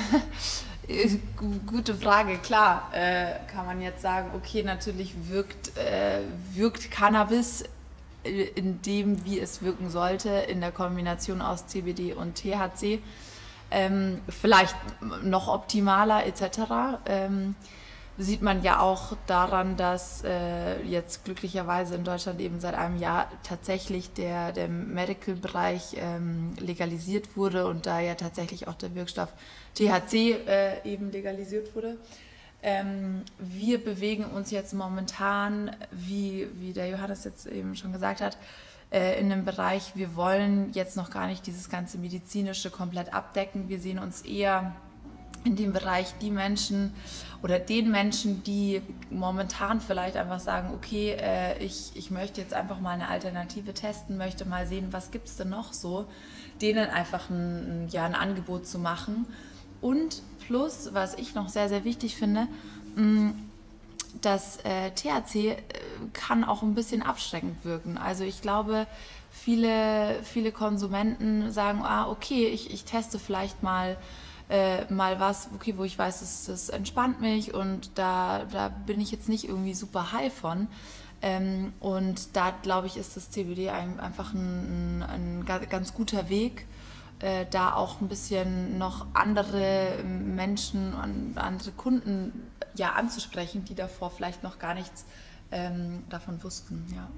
gute 1.66 1.94
Frage. 1.94 2.38
Klar, 2.38 2.90
äh, 2.92 3.34
kann 3.52 3.66
man 3.66 3.80
jetzt 3.80 4.02
sagen, 4.02 4.30
okay, 4.34 4.62
natürlich 4.62 5.14
wirkt, 5.28 5.76
äh, 5.76 6.20
wirkt 6.52 6.90
Cannabis 6.90 7.64
in 8.22 8.80
dem, 8.82 9.24
wie 9.24 9.38
es 9.38 9.62
wirken 9.62 9.90
sollte, 9.90 10.30
in 10.30 10.60
der 10.60 10.72
Kombination 10.72 11.42
aus 11.42 11.66
CBD 11.66 12.14
und 12.14 12.36
THC. 12.36 13.00
Ähm, 13.70 14.20
vielleicht 14.28 14.76
noch 15.22 15.48
optimaler 15.48 16.26
etc. 16.26 17.00
Ähm, 17.06 17.54
sieht 18.16 18.42
man 18.42 18.62
ja 18.62 18.80
auch 18.80 19.16
daran, 19.26 19.76
dass 19.76 20.22
äh, 20.24 20.80
jetzt 20.82 21.24
glücklicherweise 21.24 21.96
in 21.96 22.04
Deutschland 22.04 22.40
eben 22.40 22.60
seit 22.60 22.74
einem 22.74 22.98
Jahr 22.98 23.28
tatsächlich 23.42 24.12
der, 24.12 24.52
der 24.52 24.68
Medical-Bereich 24.68 25.96
ähm, 25.96 26.54
legalisiert 26.58 27.36
wurde 27.36 27.66
und 27.66 27.86
da 27.86 28.00
ja 28.00 28.14
tatsächlich 28.14 28.68
auch 28.68 28.74
der 28.74 28.94
Wirkstoff 28.94 29.30
THC 29.74 30.36
äh, 30.46 30.82
eben 30.84 31.10
legalisiert 31.10 31.74
wurde. 31.74 31.96
Ähm, 32.62 33.24
wir 33.38 33.82
bewegen 33.82 34.24
uns 34.24 34.50
jetzt 34.50 34.74
momentan, 34.74 35.74
wie, 35.90 36.48
wie 36.60 36.72
der 36.72 36.88
Johannes 36.88 37.24
jetzt 37.24 37.46
eben 37.46 37.74
schon 37.74 37.92
gesagt 37.92 38.20
hat, 38.20 38.38
äh, 38.90 39.18
in 39.20 39.30
einem 39.30 39.44
Bereich, 39.44 39.96
wir 39.96 40.14
wollen 40.14 40.72
jetzt 40.72 40.96
noch 40.96 41.10
gar 41.10 41.26
nicht 41.26 41.46
dieses 41.48 41.68
ganze 41.68 41.98
medizinische 41.98 42.70
komplett 42.70 43.12
abdecken. 43.12 43.68
Wir 43.68 43.80
sehen 43.80 43.98
uns 43.98 44.22
eher 44.22 44.76
in 45.44 45.56
dem 45.56 45.72
Bereich 45.72 46.14
die 46.20 46.30
Menschen 46.30 46.94
oder 47.42 47.58
den 47.58 47.90
Menschen, 47.90 48.42
die 48.42 48.80
momentan 49.10 49.80
vielleicht 49.80 50.16
einfach 50.16 50.40
sagen, 50.40 50.70
okay, 50.74 51.10
äh, 51.20 51.62
ich, 51.62 51.92
ich 51.94 52.10
möchte 52.10 52.40
jetzt 52.40 52.54
einfach 52.54 52.80
mal 52.80 52.92
eine 52.92 53.08
Alternative 53.08 53.74
testen, 53.74 54.16
möchte 54.16 54.46
mal 54.46 54.66
sehen, 54.66 54.88
was 54.92 55.10
gibt 55.10 55.28
es 55.28 55.36
denn 55.36 55.50
noch 55.50 55.74
so, 55.74 56.06
denen 56.62 56.88
einfach 56.88 57.28
ein, 57.28 57.88
ja, 57.90 58.06
ein 58.06 58.14
Angebot 58.14 58.66
zu 58.66 58.78
machen. 58.78 59.26
Und 59.82 60.22
plus, 60.46 60.94
was 60.94 61.14
ich 61.14 61.34
noch 61.34 61.50
sehr, 61.50 61.68
sehr 61.68 61.84
wichtig 61.84 62.16
finde, 62.16 62.48
mh, 62.96 63.34
das 64.22 64.58
äh, 64.64 64.90
THC 64.92 65.34
äh, 65.34 65.56
kann 66.14 66.44
auch 66.44 66.62
ein 66.62 66.74
bisschen 66.74 67.02
abschreckend 67.02 67.62
wirken. 67.64 67.98
Also 67.98 68.24
ich 68.24 68.40
glaube, 68.40 68.86
viele, 69.30 70.22
viele 70.22 70.52
Konsumenten 70.52 71.50
sagen, 71.52 71.82
ah, 71.82 72.08
okay, 72.08 72.46
ich, 72.46 72.72
ich 72.72 72.84
teste 72.84 73.18
vielleicht 73.18 73.62
mal 73.62 73.98
äh, 74.48 74.92
mal 74.92 75.20
was, 75.20 75.48
okay, 75.54 75.74
wo 75.76 75.84
ich 75.84 75.98
weiß, 75.98 76.20
das, 76.20 76.46
das 76.46 76.68
entspannt 76.68 77.20
mich 77.20 77.54
und 77.54 77.90
da, 77.96 78.44
da 78.50 78.68
bin 78.68 79.00
ich 79.00 79.10
jetzt 79.10 79.28
nicht 79.28 79.48
irgendwie 79.48 79.74
super 79.74 80.12
high 80.12 80.32
von. 80.32 80.68
Ähm, 81.22 81.72
und 81.80 82.36
da 82.36 82.50
glaube 82.50 82.86
ich, 82.86 82.98
ist 82.98 83.16
das 83.16 83.30
CBD 83.30 83.70
ein, 83.70 83.98
einfach 83.98 84.34
ein, 84.34 85.02
ein, 85.02 85.48
ein, 85.48 85.68
ganz 85.70 85.94
guter 85.94 86.28
Weg, 86.28 86.66
äh, 87.20 87.46
da 87.50 87.72
auch 87.72 88.02
ein 88.02 88.08
bisschen 88.08 88.76
noch 88.76 89.06
andere 89.14 90.02
Menschen 90.04 90.92
und 90.92 91.38
andere 91.38 91.70
Kunden 91.70 92.50
ja, 92.74 92.92
anzusprechen, 92.92 93.64
die 93.64 93.74
davor 93.74 94.10
vielleicht 94.10 94.42
noch 94.42 94.58
gar 94.58 94.74
nichts 94.74 95.06
ähm, 95.50 96.02
davon 96.10 96.42
wussten. 96.44 96.84
Ja. 96.94 97.08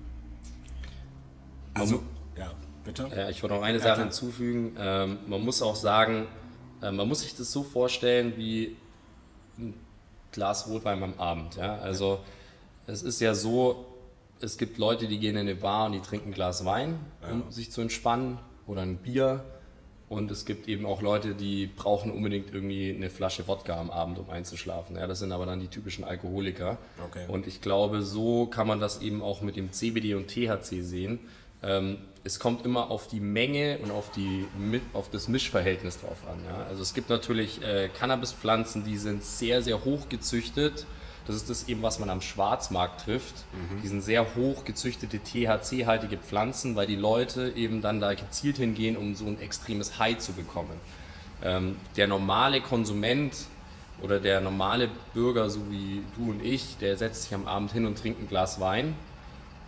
Also, 1.74 2.02
ja, 2.38 2.52
bitte. 2.84 3.10
Ja, 3.14 3.28
ich 3.28 3.42
wollte 3.42 3.56
noch 3.56 3.62
eine 3.62 3.80
Sache 3.80 4.02
hinzufügen. 4.02 4.76
Ähm, 4.78 5.18
man 5.26 5.42
muss 5.42 5.62
auch 5.62 5.76
sagen, 5.76 6.22
äh, 6.22 6.45
man 6.80 7.08
muss 7.08 7.20
sich 7.20 7.34
das 7.36 7.52
so 7.52 7.62
vorstellen 7.62 8.34
wie 8.36 8.76
ein 9.58 9.74
Glas 10.32 10.68
Rotwein 10.68 11.02
am 11.02 11.14
Abend. 11.18 11.56
Ja? 11.56 11.76
Also 11.78 12.20
es 12.86 13.02
ist 13.02 13.20
ja 13.20 13.34
so, 13.34 13.86
es 14.40 14.58
gibt 14.58 14.78
Leute, 14.78 15.08
die 15.08 15.18
gehen 15.18 15.36
in 15.36 15.42
eine 15.42 15.54
Bar 15.54 15.86
und 15.86 15.92
die 15.92 16.00
trinken 16.00 16.30
ein 16.30 16.34
Glas 16.34 16.64
Wein, 16.64 16.98
um 17.30 17.44
ja. 17.44 17.50
sich 17.50 17.70
zu 17.72 17.80
entspannen 17.80 18.38
oder 18.66 18.82
ein 18.82 18.96
Bier. 18.96 19.44
Und 20.08 20.30
es 20.30 20.44
gibt 20.44 20.68
eben 20.68 20.86
auch 20.86 21.02
Leute, 21.02 21.34
die 21.34 21.66
brauchen 21.66 22.12
unbedingt 22.12 22.54
irgendwie 22.54 22.94
eine 22.94 23.10
Flasche 23.10 23.48
Wodka 23.48 23.80
am 23.80 23.90
Abend, 23.90 24.20
um 24.20 24.30
einzuschlafen. 24.30 24.94
Ja, 24.96 25.08
das 25.08 25.18
sind 25.18 25.32
aber 25.32 25.46
dann 25.46 25.58
die 25.58 25.66
typischen 25.66 26.04
Alkoholiker. 26.04 26.78
Okay. 27.04 27.24
Und 27.26 27.48
ich 27.48 27.60
glaube, 27.60 28.02
so 28.02 28.46
kann 28.46 28.68
man 28.68 28.78
das 28.78 29.02
eben 29.02 29.20
auch 29.20 29.40
mit 29.40 29.56
dem 29.56 29.72
CBD 29.72 30.14
und 30.14 30.28
THC 30.28 30.82
sehen. 30.82 31.18
Ähm, 31.62 31.98
es 32.26 32.40
kommt 32.40 32.64
immer 32.64 32.90
auf 32.90 33.06
die 33.06 33.20
Menge 33.20 33.78
und 33.78 33.92
auf, 33.92 34.10
die, 34.10 34.46
auf 34.92 35.08
das 35.10 35.28
Mischverhältnis 35.28 36.00
drauf 36.00 36.18
an. 36.28 36.38
Ja? 36.44 36.66
Also 36.68 36.82
es 36.82 36.92
gibt 36.92 37.08
natürlich 37.08 37.62
äh, 37.62 37.88
Cannabispflanzen, 37.88 38.84
die 38.84 38.98
sind 38.98 39.22
sehr, 39.22 39.62
sehr 39.62 39.84
hoch 39.84 40.08
gezüchtet. 40.08 40.86
Das 41.28 41.36
ist 41.36 41.48
das 41.48 41.68
eben, 41.68 41.82
was 41.82 42.00
man 42.00 42.10
am 42.10 42.20
Schwarzmarkt 42.20 43.02
trifft. 43.02 43.44
Mhm. 43.52 43.82
Die 43.82 43.88
sind 43.88 44.02
sehr 44.02 44.34
hoch 44.34 44.64
gezüchtete 44.64 45.20
THC-haltige 45.20 46.18
Pflanzen, 46.18 46.74
weil 46.74 46.88
die 46.88 46.96
Leute 46.96 47.52
eben 47.54 47.80
dann 47.80 48.00
da 48.00 48.14
gezielt 48.14 48.56
hingehen, 48.56 48.96
um 48.96 49.14
so 49.14 49.26
ein 49.26 49.40
extremes 49.40 49.98
High 50.00 50.18
zu 50.18 50.32
bekommen. 50.32 50.80
Ähm, 51.44 51.76
der 51.96 52.08
normale 52.08 52.60
Konsument 52.60 53.36
oder 54.02 54.18
der 54.18 54.40
normale 54.40 54.90
Bürger, 55.14 55.48
so 55.48 55.60
wie 55.70 56.02
du 56.16 56.30
und 56.30 56.44
ich, 56.44 56.76
der 56.78 56.96
setzt 56.96 57.22
sich 57.22 57.34
am 57.34 57.46
Abend 57.46 57.72
hin 57.72 57.86
und 57.86 57.98
trinkt 57.98 58.20
ein 58.20 58.28
Glas 58.28 58.58
Wein 58.60 58.94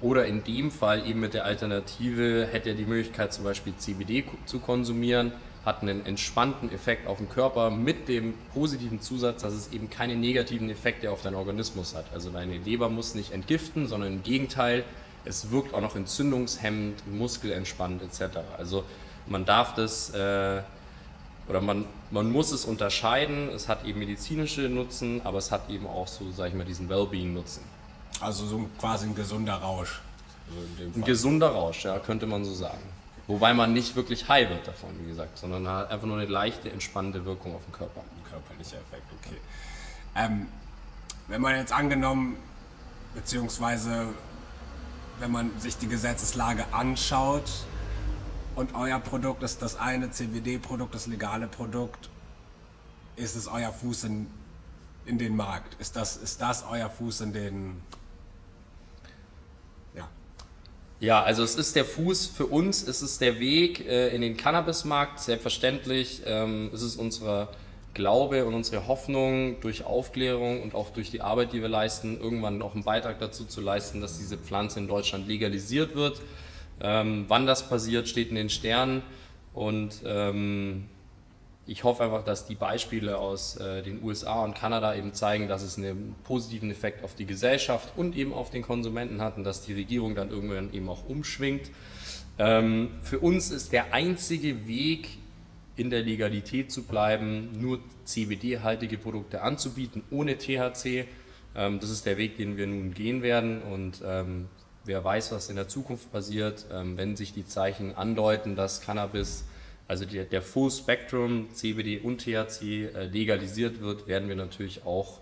oder 0.00 0.26
in 0.26 0.44
dem 0.44 0.70
Fall 0.70 1.06
eben 1.06 1.20
mit 1.20 1.34
der 1.34 1.44
Alternative 1.44 2.48
hätte 2.50 2.70
er 2.70 2.74
die 2.76 2.84
Möglichkeit 2.84 3.32
zum 3.32 3.44
Beispiel 3.44 3.74
CBD 3.76 4.24
zu 4.46 4.60
konsumieren, 4.60 5.32
hat 5.64 5.82
einen 5.82 6.06
entspannten 6.06 6.72
Effekt 6.72 7.06
auf 7.06 7.18
den 7.18 7.28
Körper 7.28 7.70
mit 7.70 8.08
dem 8.08 8.34
positiven 8.54 9.00
Zusatz, 9.00 9.42
dass 9.42 9.52
es 9.52 9.72
eben 9.72 9.90
keine 9.90 10.14
negativen 10.16 10.70
Effekte 10.70 11.10
auf 11.10 11.22
deinen 11.22 11.34
Organismus 11.34 11.94
hat. 11.94 12.06
Also 12.14 12.30
deine 12.30 12.58
Leber 12.58 12.88
muss 12.88 13.14
nicht 13.14 13.32
entgiften, 13.32 13.86
sondern 13.86 14.12
im 14.14 14.22
Gegenteil, 14.22 14.84
es 15.24 15.50
wirkt 15.50 15.74
auch 15.74 15.80
noch 15.80 15.96
entzündungshemmend, 15.96 17.06
muskelentspannend 17.12 18.02
etc. 18.02 18.38
Also 18.56 18.84
man 19.26 19.44
darf 19.44 19.74
das 19.74 20.10
äh, 20.14 20.62
oder 21.48 21.60
man, 21.60 21.86
man 22.10 22.30
muss 22.30 22.52
es 22.52 22.64
unterscheiden. 22.64 23.48
Es 23.48 23.68
hat 23.68 23.84
eben 23.84 23.98
medizinische 23.98 24.62
Nutzen, 24.68 25.22
aber 25.24 25.38
es 25.38 25.50
hat 25.50 25.68
eben 25.70 25.86
auch 25.86 26.06
so, 26.06 26.30
sag 26.30 26.48
ich 26.48 26.54
mal, 26.54 26.64
diesen 26.64 26.88
Wellbeing-Nutzen. 26.88 27.62
Also 28.20 28.46
so 28.46 28.68
quasi 28.78 29.06
ein 29.06 29.14
gesunder 29.14 29.54
Rausch. 29.54 30.00
Also 30.48 30.98
ein 30.98 31.04
gesunder 31.04 31.48
Rausch, 31.48 31.84
ja, 31.84 31.98
könnte 31.98 32.26
man 32.26 32.44
so 32.44 32.54
sagen. 32.54 32.82
Wobei 33.26 33.52
man 33.52 33.74
nicht 33.74 33.94
wirklich 33.94 34.26
high 34.28 34.48
wird 34.48 34.66
davon, 34.66 34.90
wie 35.02 35.08
gesagt, 35.08 35.36
sondern 35.36 35.68
hat 35.68 35.90
einfach 35.90 36.06
nur 36.06 36.16
eine 36.16 36.26
leichte, 36.26 36.70
entspannende 36.70 37.24
Wirkung 37.26 37.54
auf 37.54 37.62
den 37.64 37.72
Körper. 37.72 38.00
Ein 38.00 38.30
körperlicher 38.30 38.78
Effekt, 38.78 39.04
okay. 39.12 39.36
Ähm, 40.16 40.46
wenn 41.28 41.42
man 41.42 41.56
jetzt 41.56 41.72
angenommen, 41.72 42.36
beziehungsweise 43.14 44.06
wenn 45.20 45.30
man 45.30 45.50
sich 45.60 45.76
die 45.76 45.88
Gesetzeslage 45.88 46.64
anschaut 46.72 47.66
und 48.54 48.74
euer 48.74 48.98
Produkt 48.98 49.42
ist 49.42 49.60
das 49.60 49.76
eine 49.76 50.10
CBD-Produkt, 50.10 50.94
das 50.94 51.06
legale 51.06 51.48
Produkt, 51.48 52.08
ist 53.16 53.36
es 53.36 53.46
euer 53.46 53.72
Fuß 53.72 54.04
in, 54.04 54.26
in 55.04 55.18
den 55.18 55.36
Markt? 55.36 55.78
Ist 55.80 55.96
das, 55.96 56.16
ist 56.16 56.40
das 56.40 56.64
euer 56.64 56.88
Fuß 56.88 57.20
in 57.20 57.32
den 57.34 57.82
Ja, 61.00 61.22
also 61.22 61.44
es 61.44 61.54
ist 61.54 61.76
der 61.76 61.84
Fuß 61.84 62.26
für 62.26 62.46
uns, 62.46 62.86
es 62.86 63.02
ist 63.02 63.20
der 63.20 63.38
Weg 63.38 63.86
äh, 63.86 64.08
in 64.08 64.20
den 64.20 64.36
Cannabismarkt, 64.36 65.20
selbstverständlich. 65.20 66.22
Ähm, 66.26 66.70
es 66.74 66.82
ist 66.82 66.96
unser 66.96 67.50
Glaube 67.94 68.44
und 68.44 68.54
unsere 68.54 68.88
Hoffnung 68.88 69.60
durch 69.60 69.84
Aufklärung 69.84 70.60
und 70.60 70.74
auch 70.74 70.90
durch 70.90 71.12
die 71.12 71.20
Arbeit, 71.20 71.52
die 71.52 71.62
wir 71.62 71.68
leisten, 71.68 72.20
irgendwann 72.20 72.58
noch 72.58 72.74
einen 72.74 72.82
Beitrag 72.82 73.20
dazu 73.20 73.44
zu 73.44 73.60
leisten, 73.60 74.00
dass 74.00 74.18
diese 74.18 74.38
Pflanze 74.38 74.80
in 74.80 74.88
Deutschland 74.88 75.28
legalisiert 75.28 75.94
wird. 75.94 76.20
Ähm, 76.80 77.26
wann 77.28 77.46
das 77.46 77.68
passiert, 77.68 78.08
steht 78.08 78.30
in 78.30 78.34
den 78.34 78.50
Sternen 78.50 79.02
und 79.54 80.02
ähm, 80.04 80.88
ich 81.68 81.84
hoffe 81.84 82.02
einfach, 82.04 82.24
dass 82.24 82.46
die 82.46 82.54
Beispiele 82.54 83.18
aus 83.18 83.56
äh, 83.58 83.82
den 83.82 84.02
USA 84.02 84.42
und 84.42 84.54
Kanada 84.54 84.94
eben 84.94 85.12
zeigen, 85.12 85.48
dass 85.48 85.62
es 85.62 85.76
einen 85.76 86.14
positiven 86.24 86.70
Effekt 86.70 87.04
auf 87.04 87.14
die 87.14 87.26
Gesellschaft 87.26 87.92
und 87.94 88.16
eben 88.16 88.32
auf 88.32 88.50
den 88.50 88.62
Konsumenten 88.62 89.20
hat 89.20 89.36
und 89.36 89.44
dass 89.44 89.60
die 89.60 89.74
Regierung 89.74 90.14
dann 90.14 90.30
irgendwann 90.30 90.72
eben 90.72 90.88
auch 90.88 91.06
umschwingt. 91.06 91.70
Ähm, 92.38 92.90
für 93.02 93.18
uns 93.18 93.50
ist 93.50 93.72
der 93.72 93.92
einzige 93.92 94.66
Weg, 94.66 95.18
in 95.76 95.90
der 95.90 96.02
Legalität 96.02 96.72
zu 96.72 96.84
bleiben, 96.84 97.50
nur 97.60 97.78
CBD-haltige 98.04 98.98
Produkte 98.98 99.42
anzubieten, 99.42 100.02
ohne 100.10 100.38
THC. 100.38 101.04
Ähm, 101.54 101.80
das 101.80 101.90
ist 101.90 102.06
der 102.06 102.16
Weg, 102.16 102.38
den 102.38 102.56
wir 102.56 102.66
nun 102.66 102.94
gehen 102.94 103.22
werden 103.22 103.62
und 103.62 104.02
ähm, 104.04 104.48
wer 104.84 105.04
weiß, 105.04 105.32
was 105.32 105.50
in 105.50 105.56
der 105.56 105.68
Zukunft 105.68 106.10
passiert, 106.10 106.64
ähm, 106.72 106.96
wenn 106.96 107.14
sich 107.14 107.34
die 107.34 107.46
Zeichen 107.46 107.94
andeuten, 107.94 108.56
dass 108.56 108.80
Cannabis 108.80 109.44
also 109.88 110.04
der, 110.04 110.24
der 110.26 110.42
Full 110.42 110.70
Spectrum 110.70 111.48
CBD 111.52 111.98
und 111.98 112.20
THC 112.20 112.62
äh, 112.94 113.06
legalisiert 113.06 113.80
wird, 113.80 114.06
werden 114.06 114.28
wir 114.28 114.36
natürlich 114.36 114.84
auch 114.84 115.20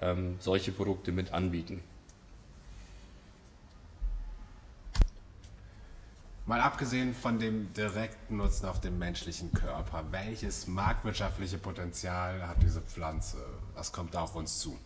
ähm, 0.00 0.36
solche 0.40 0.72
Produkte 0.72 1.12
mit 1.12 1.32
anbieten. 1.32 1.82
Mal 6.46 6.62
abgesehen 6.62 7.14
von 7.14 7.38
dem 7.38 7.74
direkten 7.74 8.38
Nutzen 8.38 8.64
auf 8.64 8.80
den 8.80 8.98
menschlichen 8.98 9.52
Körper, 9.52 10.02
welches 10.10 10.66
marktwirtschaftliche 10.66 11.58
Potenzial 11.58 12.48
hat 12.48 12.62
diese 12.62 12.80
Pflanze? 12.80 13.36
Was 13.74 13.92
kommt 13.92 14.14
da 14.14 14.22
auf 14.22 14.34
uns 14.34 14.58
zu? 14.58 14.78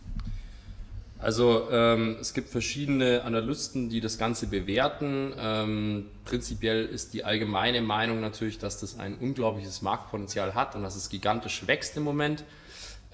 Also 1.23 1.69
ähm, 1.71 2.17
es 2.19 2.33
gibt 2.33 2.49
verschiedene 2.49 3.23
Analysten, 3.23 3.87
die 3.87 4.01
das 4.01 4.17
Ganze 4.17 4.47
bewerten. 4.47 5.33
Ähm, 5.39 6.07
prinzipiell 6.25 6.85
ist 6.85 7.13
die 7.13 7.23
allgemeine 7.23 7.81
Meinung 7.81 8.19
natürlich, 8.19 8.59
dass 8.59 8.81
das 8.81 8.99
ein 8.99 9.17
unglaubliches 9.17 9.81
Marktpotenzial 9.81 10.53
hat 10.53 10.75
und 10.75 10.83
dass 10.83 10.97
es 10.97 11.07
gigantisch 11.07 11.65
wächst 11.65 11.95
im 11.95 12.03
Moment. 12.03 12.43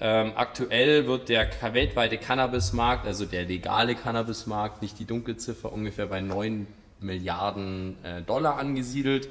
Ähm, 0.00 0.32
aktuell 0.34 1.06
wird 1.06 1.28
der 1.28 1.48
weltweite 1.72 2.18
Cannabismarkt, 2.18 3.06
also 3.06 3.26
der 3.26 3.44
legale 3.44 3.94
Cannabismarkt, 3.94 4.82
nicht 4.82 4.98
die 4.98 5.04
Dunkelziffer, 5.04 5.72
ungefähr 5.72 6.06
bei 6.06 6.20
9 6.20 6.66
Milliarden 6.98 7.96
äh, 8.02 8.22
Dollar 8.22 8.58
angesiedelt. 8.58 9.28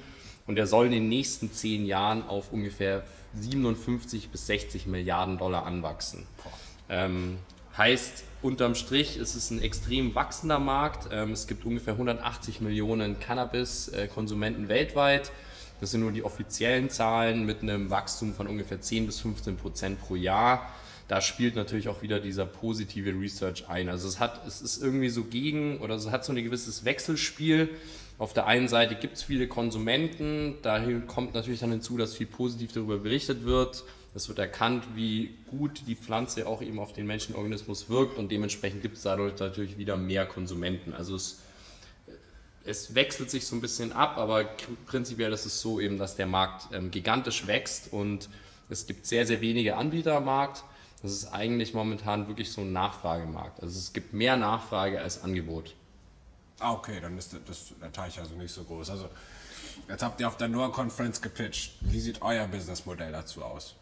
Und 0.47 0.55
der 0.55 0.67
soll 0.67 0.85
in 0.85 0.93
den 0.93 1.09
nächsten 1.09 1.51
zehn 1.51 1.85
Jahren 1.85 2.25
auf 2.25 2.53
ungefähr 2.53 3.03
57 3.35 4.29
bis 4.29 4.47
60 4.47 4.87
Milliarden 4.87 5.37
Dollar 5.37 5.65
anwachsen. 5.65 6.25
Ähm, 6.87 7.39
heißt, 7.79 8.25
unterm 8.43 8.75
Strich 8.75 9.17
ist 9.17 9.35
es 9.35 9.49
ein 9.49 9.61
extrem 9.61 10.13
wachsender 10.13 10.59
Markt. 10.59 11.09
Ähm, 11.11 11.31
es 11.31 11.47
gibt 11.47 11.65
ungefähr 11.65 11.93
180 11.93 12.61
Millionen 12.61 13.19
Cannabis-Konsumenten 13.19 14.67
weltweit. 14.67 15.31
Das 15.81 15.91
sind 15.91 16.01
nur 16.01 16.11
die 16.11 16.23
offiziellen 16.23 16.89
Zahlen 16.89 17.45
mit 17.45 17.63
einem 17.63 17.89
Wachstum 17.89 18.33
von 18.33 18.47
ungefähr 18.47 18.81
10 18.81 19.05
bis 19.05 19.21
15 19.21 19.57
Prozent 19.57 19.99
pro 19.99 20.15
Jahr. 20.15 20.69
Da 21.07 21.21
spielt 21.21 21.55
natürlich 21.55 21.87
auch 21.87 22.01
wieder 22.03 22.19
dieser 22.19 22.45
positive 22.45 23.11
Research 23.19 23.67
ein. 23.67 23.89
Also 23.89 24.07
es 24.07 24.19
hat, 24.19 24.45
es 24.45 24.61
ist 24.61 24.83
irgendwie 24.83 25.09
so 25.09 25.23
gegen 25.23 25.79
oder 25.79 25.95
es 25.95 26.11
hat 26.11 26.23
so 26.23 26.33
ein 26.33 26.43
gewisses 26.43 26.85
Wechselspiel. 26.85 27.69
Auf 28.19 28.33
der 28.33 28.45
einen 28.45 28.67
Seite 28.67 28.95
gibt 28.95 29.15
es 29.15 29.23
viele 29.23 29.47
Konsumenten, 29.47 30.57
dahin 30.61 31.07
kommt 31.07 31.33
natürlich 31.33 31.61
dann 31.61 31.71
hinzu, 31.71 31.97
dass 31.97 32.15
viel 32.15 32.27
positiv 32.27 32.73
darüber 32.73 32.97
berichtet 32.97 33.45
wird. 33.45 33.85
Es 34.15 34.27
wird 34.27 34.39
erkannt, 34.39 34.83
wie 34.95 35.35
gut 35.49 35.83
die 35.87 35.95
Pflanze 35.95 36.47
auch 36.47 36.61
eben 36.61 36.79
auf 36.79 36.93
den 36.93 37.05
Menschenorganismus 37.05 37.89
wirkt 37.89 38.17
und 38.17 38.31
dementsprechend 38.31 38.81
gibt 38.81 38.97
es 38.97 39.03
dadurch 39.03 39.39
natürlich 39.39 39.77
wieder 39.77 39.97
mehr 39.97 40.25
Konsumenten. 40.25 40.93
Also 40.93 41.15
es 41.15 41.39
es 42.69 42.93
wechselt 42.95 43.29
sich 43.29 43.47
so 43.47 43.55
ein 43.55 43.61
bisschen 43.61 43.91
ab, 43.91 44.17
aber 44.17 44.45
prinzipiell 44.85 45.31
ist 45.33 45.45
es 45.45 45.61
so 45.61 45.79
eben, 45.79 45.97
dass 45.97 46.15
der 46.15 46.27
Markt 46.27 46.73
ähm, 46.73 46.91
gigantisch 46.91 47.47
wächst 47.47 47.91
und 47.91 48.29
es 48.69 48.85
gibt 48.85 49.05
sehr, 49.05 49.25
sehr 49.25 49.41
wenige 49.41 49.77
Anbieter 49.77 50.17
am 50.17 50.25
Markt. 50.25 50.63
Das 51.01 51.11
ist 51.11 51.27
eigentlich 51.27 51.73
momentan 51.73 52.27
wirklich 52.27 52.51
so 52.51 52.61
ein 52.61 52.73
Nachfragemarkt. 52.73 53.61
Also 53.61 53.79
es 53.79 53.93
gibt 53.93 54.13
mehr 54.13 54.35
Nachfrage 54.37 55.01
als 55.01 55.23
Angebot. 55.23 55.73
Ah, 56.59 56.73
okay, 56.73 56.99
dann 57.01 57.17
ist 57.17 57.35
das, 57.47 57.73
der 57.81 57.91
Teich 57.91 58.19
also 58.19 58.35
nicht 58.35 58.53
so 58.53 58.63
groß. 58.65 58.89
Also 58.89 59.09
jetzt 59.87 60.03
habt 60.03 60.19
ihr 60.19 60.27
auf 60.27 60.35
der 60.35 60.49
Noah 60.49 60.71
Conference 60.71 61.21
gepitcht. 61.21 61.77
Wie 61.81 62.01
sieht 62.01 62.21
euer 62.21 62.47
Businessmodell 62.47 63.13
dazu 63.13 63.43
aus? 63.43 63.75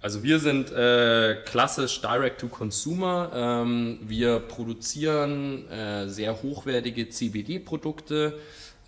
Also 0.00 0.22
wir 0.22 0.38
sind 0.38 0.70
äh, 0.70 1.38
klassisch 1.44 2.00
Direct-to-Consumer. 2.02 3.32
Ähm, 3.34 3.98
wir 4.02 4.38
produzieren 4.38 5.68
äh, 5.70 6.08
sehr 6.08 6.40
hochwertige 6.40 7.08
CBD-Produkte. 7.08 8.38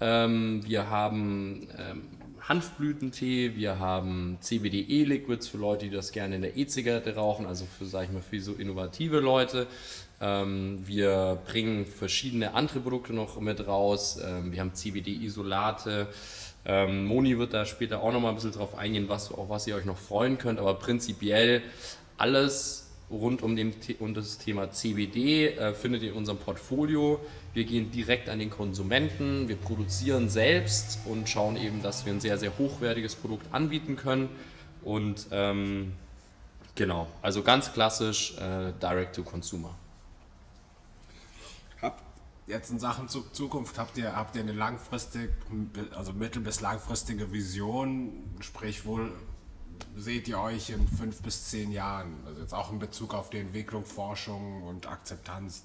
Ähm, 0.01 0.63
wir 0.65 0.89
haben 0.89 1.67
ähm, 1.77 2.03
Hanfblütentee, 2.41 3.57
wir 3.57 3.81
haben 3.81 4.39
CBD-E-Liquids 4.41 5.49
für 5.49 5.59
Leute, 5.59 5.87
die 5.87 5.91
das 5.91 6.13
gerne 6.13 6.37
in 6.37 6.43
der 6.43 6.57
E-Zigarette 6.57 7.17
rauchen, 7.17 7.45
also 7.45 7.67
für, 7.67 7.87
sag 7.87 8.05
ich 8.05 8.11
mal, 8.11 8.23
für 8.23 8.41
so 8.41 8.53
innovative 8.53 9.19
Leute. 9.19 9.67
Ähm, 10.21 10.83
wir 10.87 11.39
bringen 11.47 11.87
verschiedene 11.87 12.55
andere 12.55 12.81
Produkte 12.81 13.13
noch 13.13 13.41
mit 13.41 13.67
raus. 13.67 14.21
Ähm, 14.25 14.53
wir 14.53 14.61
haben 14.61 14.75
CBD-Isolate. 14.75 16.07
Ähm, 16.65 17.07
Moni 17.07 17.39
wird 17.39 17.55
da 17.55 17.65
später 17.65 18.03
auch 18.03 18.13
nochmal 18.13 18.33
ein 18.33 18.35
bisschen 18.35 18.53
drauf 18.53 18.77
eingehen, 18.77 19.09
was, 19.09 19.33
auf 19.33 19.49
was 19.49 19.67
ihr 19.67 19.77
euch 19.77 19.85
noch 19.85 19.97
freuen 19.97 20.39
könnt, 20.39 20.59
aber 20.59 20.75
prinzipiell 20.75 21.63
alles 22.19 22.91
rund 23.11 23.43
um, 23.43 23.57
den, 23.57 23.75
um 23.99 24.15
das 24.15 24.39
Thema 24.39 24.71
CBD 24.71 25.49
äh, 25.49 25.75
findet 25.75 26.03
ihr 26.03 26.11
in 26.11 26.17
unserem 26.17 26.39
Portfolio. 26.39 27.21
Wir 27.55 27.65
gehen 27.65 27.91
direkt 27.91 28.29
an 28.29 28.39
den 28.39 28.51
Konsumenten, 28.51 29.49
wir 29.49 29.57
produzieren 29.57 30.29
selbst 30.29 31.01
und 31.07 31.29
schauen 31.29 31.57
eben, 31.57 31.83
dass 31.83 32.07
wir 32.07 32.13
ein 32.13 32.21
sehr, 32.21 32.39
sehr 32.39 32.57
hochwertiges 32.59 33.17
Produkt 33.17 33.53
anbieten 33.53 33.97
können. 33.97 34.29
Und 34.83 35.27
ähm, 35.33 35.93
genau, 36.77 37.09
also 37.23 37.43
ganz 37.43 37.73
klassisch 37.73 38.35
äh, 38.39 38.73
Direct 38.81 39.17
to 39.17 39.23
Consumer 39.23 39.75
jetzt 42.51 42.71
in 42.71 42.79
Sachen 42.79 43.09
Zukunft 43.09 43.79
habt 43.79 43.97
ihr, 43.97 44.15
habt 44.15 44.37
ihr 44.37 44.43
eine 44.43 44.53
langfristig, 44.53 45.31
also 45.97 46.13
mittel- 46.13 46.43
bis 46.43 46.61
langfristige 46.61 47.33
Vision, 47.33 48.25
sprich 48.41 48.85
wohl 48.85 49.13
seht 49.97 50.29
ihr 50.29 50.39
euch 50.39 50.71
in 50.71 50.87
fünf 50.89 51.23
bis 51.23 51.49
zehn 51.51 51.73
Jahren, 51.73 52.15
also 52.27 52.41
jetzt 52.41 52.55
auch 52.55 52.71
in 52.73 52.79
Bezug 52.79 53.15
auf 53.15 53.31
die 53.31 53.39
Entwicklung, 53.39 53.85
Forschung 53.85 54.63
und 54.63 54.87
Akzeptanz? 54.87 55.65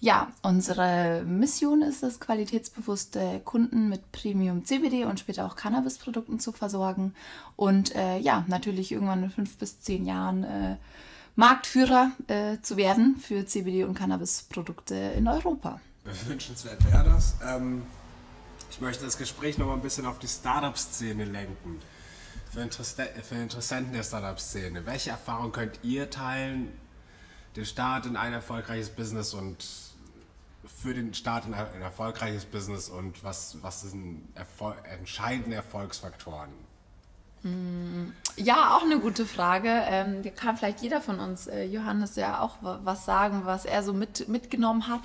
Ja, 0.00 0.32
unsere 0.42 1.22
Mission 1.24 1.80
ist 1.80 2.02
es, 2.02 2.18
qualitätsbewusste 2.18 3.40
Kunden 3.44 3.88
mit 3.88 4.10
Premium 4.10 4.64
CBD 4.64 5.04
und 5.04 5.20
später 5.20 5.46
auch 5.46 5.54
Cannabisprodukten 5.54 6.40
zu 6.40 6.50
versorgen. 6.50 7.14
Und 7.54 7.94
äh, 7.94 8.18
ja, 8.18 8.44
natürlich 8.48 8.90
irgendwann 8.90 9.22
in 9.22 9.30
fünf 9.30 9.56
bis 9.58 9.80
zehn 9.80 10.04
Jahren 10.04 10.42
äh, 10.42 10.76
Marktführer 11.34 12.12
äh, 12.26 12.58
zu 12.60 12.76
werden 12.76 13.16
für 13.16 13.46
CBD- 13.46 13.84
und 13.84 13.94
Cannabisprodukte 13.94 14.94
in 14.94 15.26
Europa. 15.28 15.80
Wünschenswert 16.26 16.84
wäre 16.90 17.04
das. 17.04 17.34
Ähm, 17.46 17.82
ich 18.70 18.80
möchte 18.80 19.04
das 19.04 19.18
Gespräch 19.18 19.58
noch 19.58 19.66
mal 19.66 19.74
ein 19.74 19.82
bisschen 19.82 20.06
auf 20.06 20.18
die 20.18 20.28
Startup-Szene 20.28 21.24
lenken. 21.24 21.80
Für, 22.50 22.60
Interesse 22.60 23.08
für 23.22 23.36
Interessenten 23.36 23.92
der 23.92 24.02
Startup-Szene, 24.02 24.84
welche 24.84 25.10
Erfahrungen 25.10 25.52
könnt 25.52 25.78
ihr 25.82 26.10
teilen, 26.10 26.68
den 27.56 27.64
Start 27.64 28.06
in 28.06 28.16
ein 28.16 28.32
erfolgreiches 28.32 28.90
Business 28.90 29.32
und 29.32 29.64
für 30.64 30.94
den 30.94 31.14
Start 31.14 31.46
in 31.46 31.54
ein 31.54 31.82
erfolgreiches 31.82 32.44
Business 32.44 32.88
und 32.88 33.24
was, 33.24 33.56
was 33.62 33.82
sind 33.82 34.28
Erfol 34.34 34.74
entscheidende 34.84 35.56
Erfolgsfaktoren? 35.56 36.50
Ja, 38.36 38.76
auch 38.76 38.82
eine 38.82 38.98
gute 39.00 39.26
Frage. 39.26 39.68
Ähm, 39.68 40.22
da 40.22 40.30
kann 40.30 40.56
vielleicht 40.56 40.80
jeder 40.80 41.00
von 41.00 41.18
uns, 41.18 41.48
äh, 41.48 41.64
Johannes, 41.64 42.16
ja 42.16 42.40
auch 42.40 42.56
was 42.60 43.04
sagen, 43.04 43.42
was 43.44 43.64
er 43.64 43.82
so 43.82 43.92
mit, 43.92 44.28
mitgenommen 44.28 44.88
hat. 44.88 45.02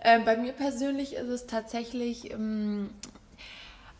Ähm, 0.00 0.24
bei 0.24 0.36
mir 0.36 0.52
persönlich 0.52 1.14
ist 1.14 1.28
es 1.28 1.46
tatsächlich, 1.46 2.32
ähm, 2.32 2.90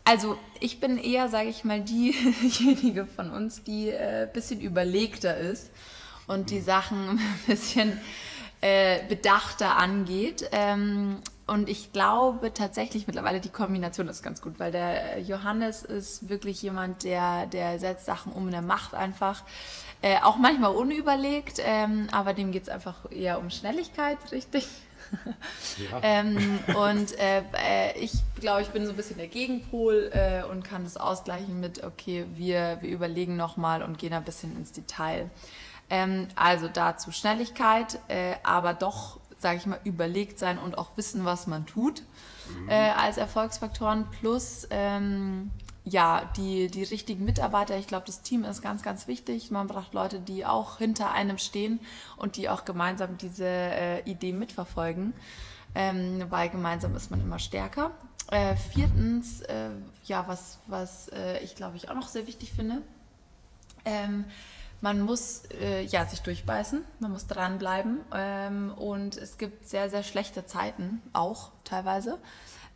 also 0.05 0.37
ich 0.59 0.79
bin 0.79 0.97
eher, 0.97 1.29
sage 1.29 1.49
ich 1.49 1.63
mal, 1.63 1.81
diejenige 1.81 3.05
von 3.05 3.31
uns, 3.31 3.63
die 3.63 3.91
ein 3.91 4.27
äh, 4.27 4.29
bisschen 4.31 4.61
überlegter 4.61 5.37
ist 5.37 5.71
und 6.27 6.49
die 6.51 6.61
Sachen 6.61 7.09
ein 7.09 7.39
bisschen 7.47 7.99
äh, 8.61 8.99
bedachter 9.07 9.77
angeht. 9.77 10.49
Ähm, 10.51 11.19
und 11.47 11.67
ich 11.67 11.91
glaube 11.93 12.53
tatsächlich 12.53 13.07
mittlerweile, 13.07 13.39
die 13.39 13.49
Kombination 13.49 14.07
ist 14.07 14.21
ganz 14.21 14.41
gut, 14.41 14.59
weil 14.59 14.71
der 14.71 15.19
Johannes 15.19 15.83
ist 15.83 16.29
wirklich 16.29 16.61
jemand, 16.61 17.03
der, 17.03 17.47
der 17.47 17.79
setzt 17.79 18.05
Sachen 18.05 18.31
um, 18.31 18.51
der 18.51 18.61
macht 18.61 18.93
einfach. 18.93 19.43
Äh, 20.01 20.19
auch 20.21 20.37
manchmal 20.37 20.75
unüberlegt, 20.75 21.59
ähm, 21.61 22.07
aber 22.11 22.33
dem 22.33 22.51
geht 22.51 22.63
es 22.63 22.69
einfach 22.69 23.11
eher 23.11 23.39
um 23.39 23.49
Schnelligkeit, 23.49 24.17
richtig? 24.31 24.67
Ja. 25.91 25.99
ähm, 26.03 26.59
und 26.75 27.19
äh, 27.19 27.39
äh, 27.39 27.99
ich 27.99 28.13
glaube, 28.39 28.61
ich 28.61 28.69
bin 28.69 28.85
so 28.85 28.91
ein 28.91 28.95
bisschen 28.95 29.17
der 29.17 29.27
Gegenpol 29.27 30.11
äh, 30.13 30.43
und 30.49 30.63
kann 30.63 30.83
das 30.83 30.95
ausgleichen 30.95 31.59
mit, 31.59 31.83
okay, 31.83 32.25
wir, 32.35 32.77
wir 32.81 32.89
überlegen 32.89 33.35
nochmal 33.35 33.83
und 33.83 33.97
gehen 33.97 34.13
ein 34.13 34.23
bisschen 34.23 34.55
ins 34.55 34.71
Detail. 34.71 35.29
Ähm, 35.89 36.27
also 36.35 36.67
dazu 36.67 37.11
Schnelligkeit, 37.11 37.99
äh, 38.07 38.35
aber 38.43 38.73
doch 38.73 39.19
sage 39.39 39.57
ich 39.57 39.65
mal, 39.65 39.79
überlegt 39.85 40.37
sein 40.37 40.59
und 40.59 40.77
auch 40.77 40.91
wissen, 40.97 41.25
was 41.25 41.47
man 41.47 41.65
tut 41.65 42.03
mhm. 42.49 42.69
äh, 42.69 42.89
als 42.91 43.17
Erfolgsfaktoren. 43.17 44.05
Plus, 44.19 44.67
ähm, 44.69 45.49
ja, 45.85 46.29
die, 46.35 46.67
die 46.67 46.83
richtigen 46.83 47.25
Mitarbeiter. 47.25 47.77
Ich 47.77 47.87
glaube, 47.87 48.05
das 48.05 48.21
Team 48.21 48.43
ist 48.43 48.61
ganz, 48.61 48.83
ganz 48.83 49.07
wichtig. 49.07 49.49
Man 49.49 49.67
braucht 49.67 49.93
Leute, 49.93 50.19
die 50.19 50.45
auch 50.45 50.77
hinter 50.77 51.11
einem 51.11 51.37
stehen 51.37 51.79
und 52.17 52.35
die 52.35 52.49
auch 52.49 52.65
gemeinsam 52.65 53.17
diese 53.17 53.47
äh, 53.47 54.01
Idee 54.01 54.33
mitverfolgen. 54.33 55.13
Ähm, 55.73 56.25
weil 56.29 56.49
gemeinsam 56.49 56.95
ist 56.95 57.09
man 57.09 57.21
immer 57.21 57.39
stärker. 57.39 57.91
Äh, 58.31 58.55
viertens, 58.55 59.41
äh, 59.41 59.69
ja, 60.03 60.27
was, 60.27 60.59
was 60.67 61.09
äh, 61.09 61.39
ich 61.43 61.55
glaube 61.55 61.77
ich 61.77 61.89
auch 61.89 61.95
noch 61.95 62.07
sehr 62.07 62.27
wichtig 62.27 62.51
finde, 62.51 62.81
ähm, 63.85 64.25
man 64.81 65.01
muss 65.01 65.43
äh, 65.59 65.83
ja, 65.83 66.05
sich 66.05 66.21
durchbeißen, 66.21 66.83
man 66.99 67.11
muss 67.11 67.27
dranbleiben 67.27 67.99
ähm, 68.13 68.73
und 68.77 69.17
es 69.17 69.37
gibt 69.37 69.67
sehr, 69.67 69.89
sehr 69.89 70.03
schlechte 70.03 70.45
Zeiten 70.45 71.01
auch 71.13 71.51
teilweise. 71.63 72.17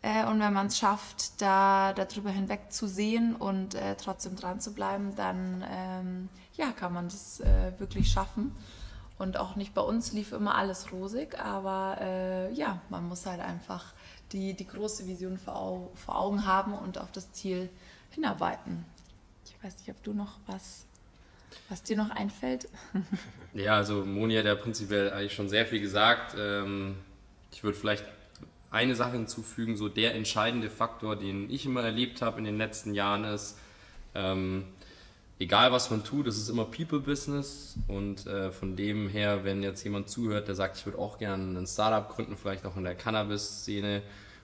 Äh, 0.02 0.26
und 0.26 0.40
wenn 0.40 0.54
man 0.54 0.68
es 0.68 0.78
schafft, 0.78 1.42
da 1.42 1.94
darüber 1.94 2.30
hinweg 2.30 2.72
zu 2.72 2.88
sehen 2.88 3.36
und 3.36 3.76
äh, 3.76 3.96
trotzdem 3.96 4.36
dran 4.36 4.60
zu 4.60 4.74
bleiben, 4.74 5.16
dann 5.16 5.66
ähm, 5.70 6.30
ja, 6.56 6.72
kann 6.72 6.94
man 6.94 7.08
das 7.08 7.40
äh, 7.40 7.74
wirklich 7.80 8.12
schaffen. 8.12 8.54
Und 9.18 9.38
auch 9.38 9.56
nicht 9.56 9.74
bei 9.74 9.82
uns 9.82 10.12
lief 10.12 10.34
immer 10.34 10.56
alles 10.56 10.92
rosig, 10.92 11.40
aber 11.40 11.98
äh, 12.02 12.52
ja, 12.54 12.82
man 12.90 13.08
muss 13.08 13.26
halt 13.26 13.40
einfach 13.40 13.94
die, 14.34 14.54
die 14.54 14.68
große 14.68 15.08
Vision 15.08 15.38
vor, 15.38 15.92
vor 15.94 16.20
Augen 16.20 16.46
haben 16.46 16.74
und 16.74 16.98
auf 16.98 17.12
das 17.12 17.32
Ziel 17.32 17.70
hinarbeiten. 18.10 18.86
Ich 19.46 19.64
weiß 19.64 19.78
nicht, 19.78 19.90
ob 19.90 20.04
du 20.04 20.14
noch 20.14 20.40
was, 20.48 20.86
was 21.70 21.84
dir 21.84 21.98
noch 21.98 22.10
einfällt. 22.10 22.68
Ja, 23.54 23.76
also 23.76 24.04
Moni 24.04 24.36
hat 24.36 24.46
ja 24.46 24.56
prinzipiell 24.56 25.12
eigentlich 25.12 25.34
schon 25.34 25.48
sehr 25.48 25.66
viel 25.68 25.80
gesagt. 25.80 26.36
Ähm, 26.40 26.96
ich 27.52 27.64
würde 27.64 27.78
vielleicht 27.78 28.04
eine 28.72 28.96
Sache 28.96 29.12
hinzufügen, 29.12 29.78
so 29.78 29.90
der 29.90 30.16
entscheidende 30.16 30.70
Faktor, 30.70 31.16
den 31.16 31.50
ich 31.52 31.66
immer 31.68 31.84
erlebt 31.84 32.24
habe 32.24 32.40
in 32.40 32.46
den 32.46 32.58
letzten 32.58 32.96
Jahren 32.96 33.24
ist, 33.24 33.60
ähm, 34.16 34.66
egal 35.40 35.72
was 35.72 35.92
man 35.92 36.04
tut, 36.04 36.26
es 36.28 36.38
ist 36.38 36.50
immer 36.50 36.66
People-Business 36.66 37.76
und 37.88 38.26
äh, 38.26 38.52
von 38.52 38.76
dem 38.76 39.08
her, 39.08 39.44
wenn 39.44 39.62
jetzt 39.62 39.84
jemand 39.84 40.10
zuhört, 40.10 40.48
der 40.48 40.56
sagt, 40.56 40.78
ich 40.78 40.86
würde 40.86 40.98
auch 40.98 41.20
gerne 41.20 41.60
ein 41.60 41.68
Startup 41.68 42.10
gründen, 42.10 42.36
vielleicht 42.36 42.66
auch 42.66 42.76
in 42.78 42.84
der 42.84 42.96
Cannabis-Szene 42.96 44.02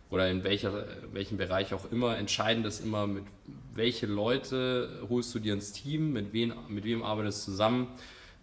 oder 0.10 0.30
in 0.30 0.43
welcher, 0.43 0.86
welchem 1.12 1.38
Bereich 1.38 1.74
auch 1.74 1.91
immer, 1.91 2.17
entscheidend 2.17 2.65
ist 2.65 2.84
immer, 2.84 3.08
mit 3.08 3.26
welche 3.74 4.08
Leute 4.08 5.06
holst 5.08 5.34
du 5.36 5.39
dir 5.39 5.54
ins 5.54 5.72
Team, 5.72 6.13
mit, 6.13 6.34
wen, 6.34 6.54
mit 6.67 6.84
wem 6.84 7.04
arbeitest 7.04 7.48
du 7.48 7.52
zusammen. 7.52 7.88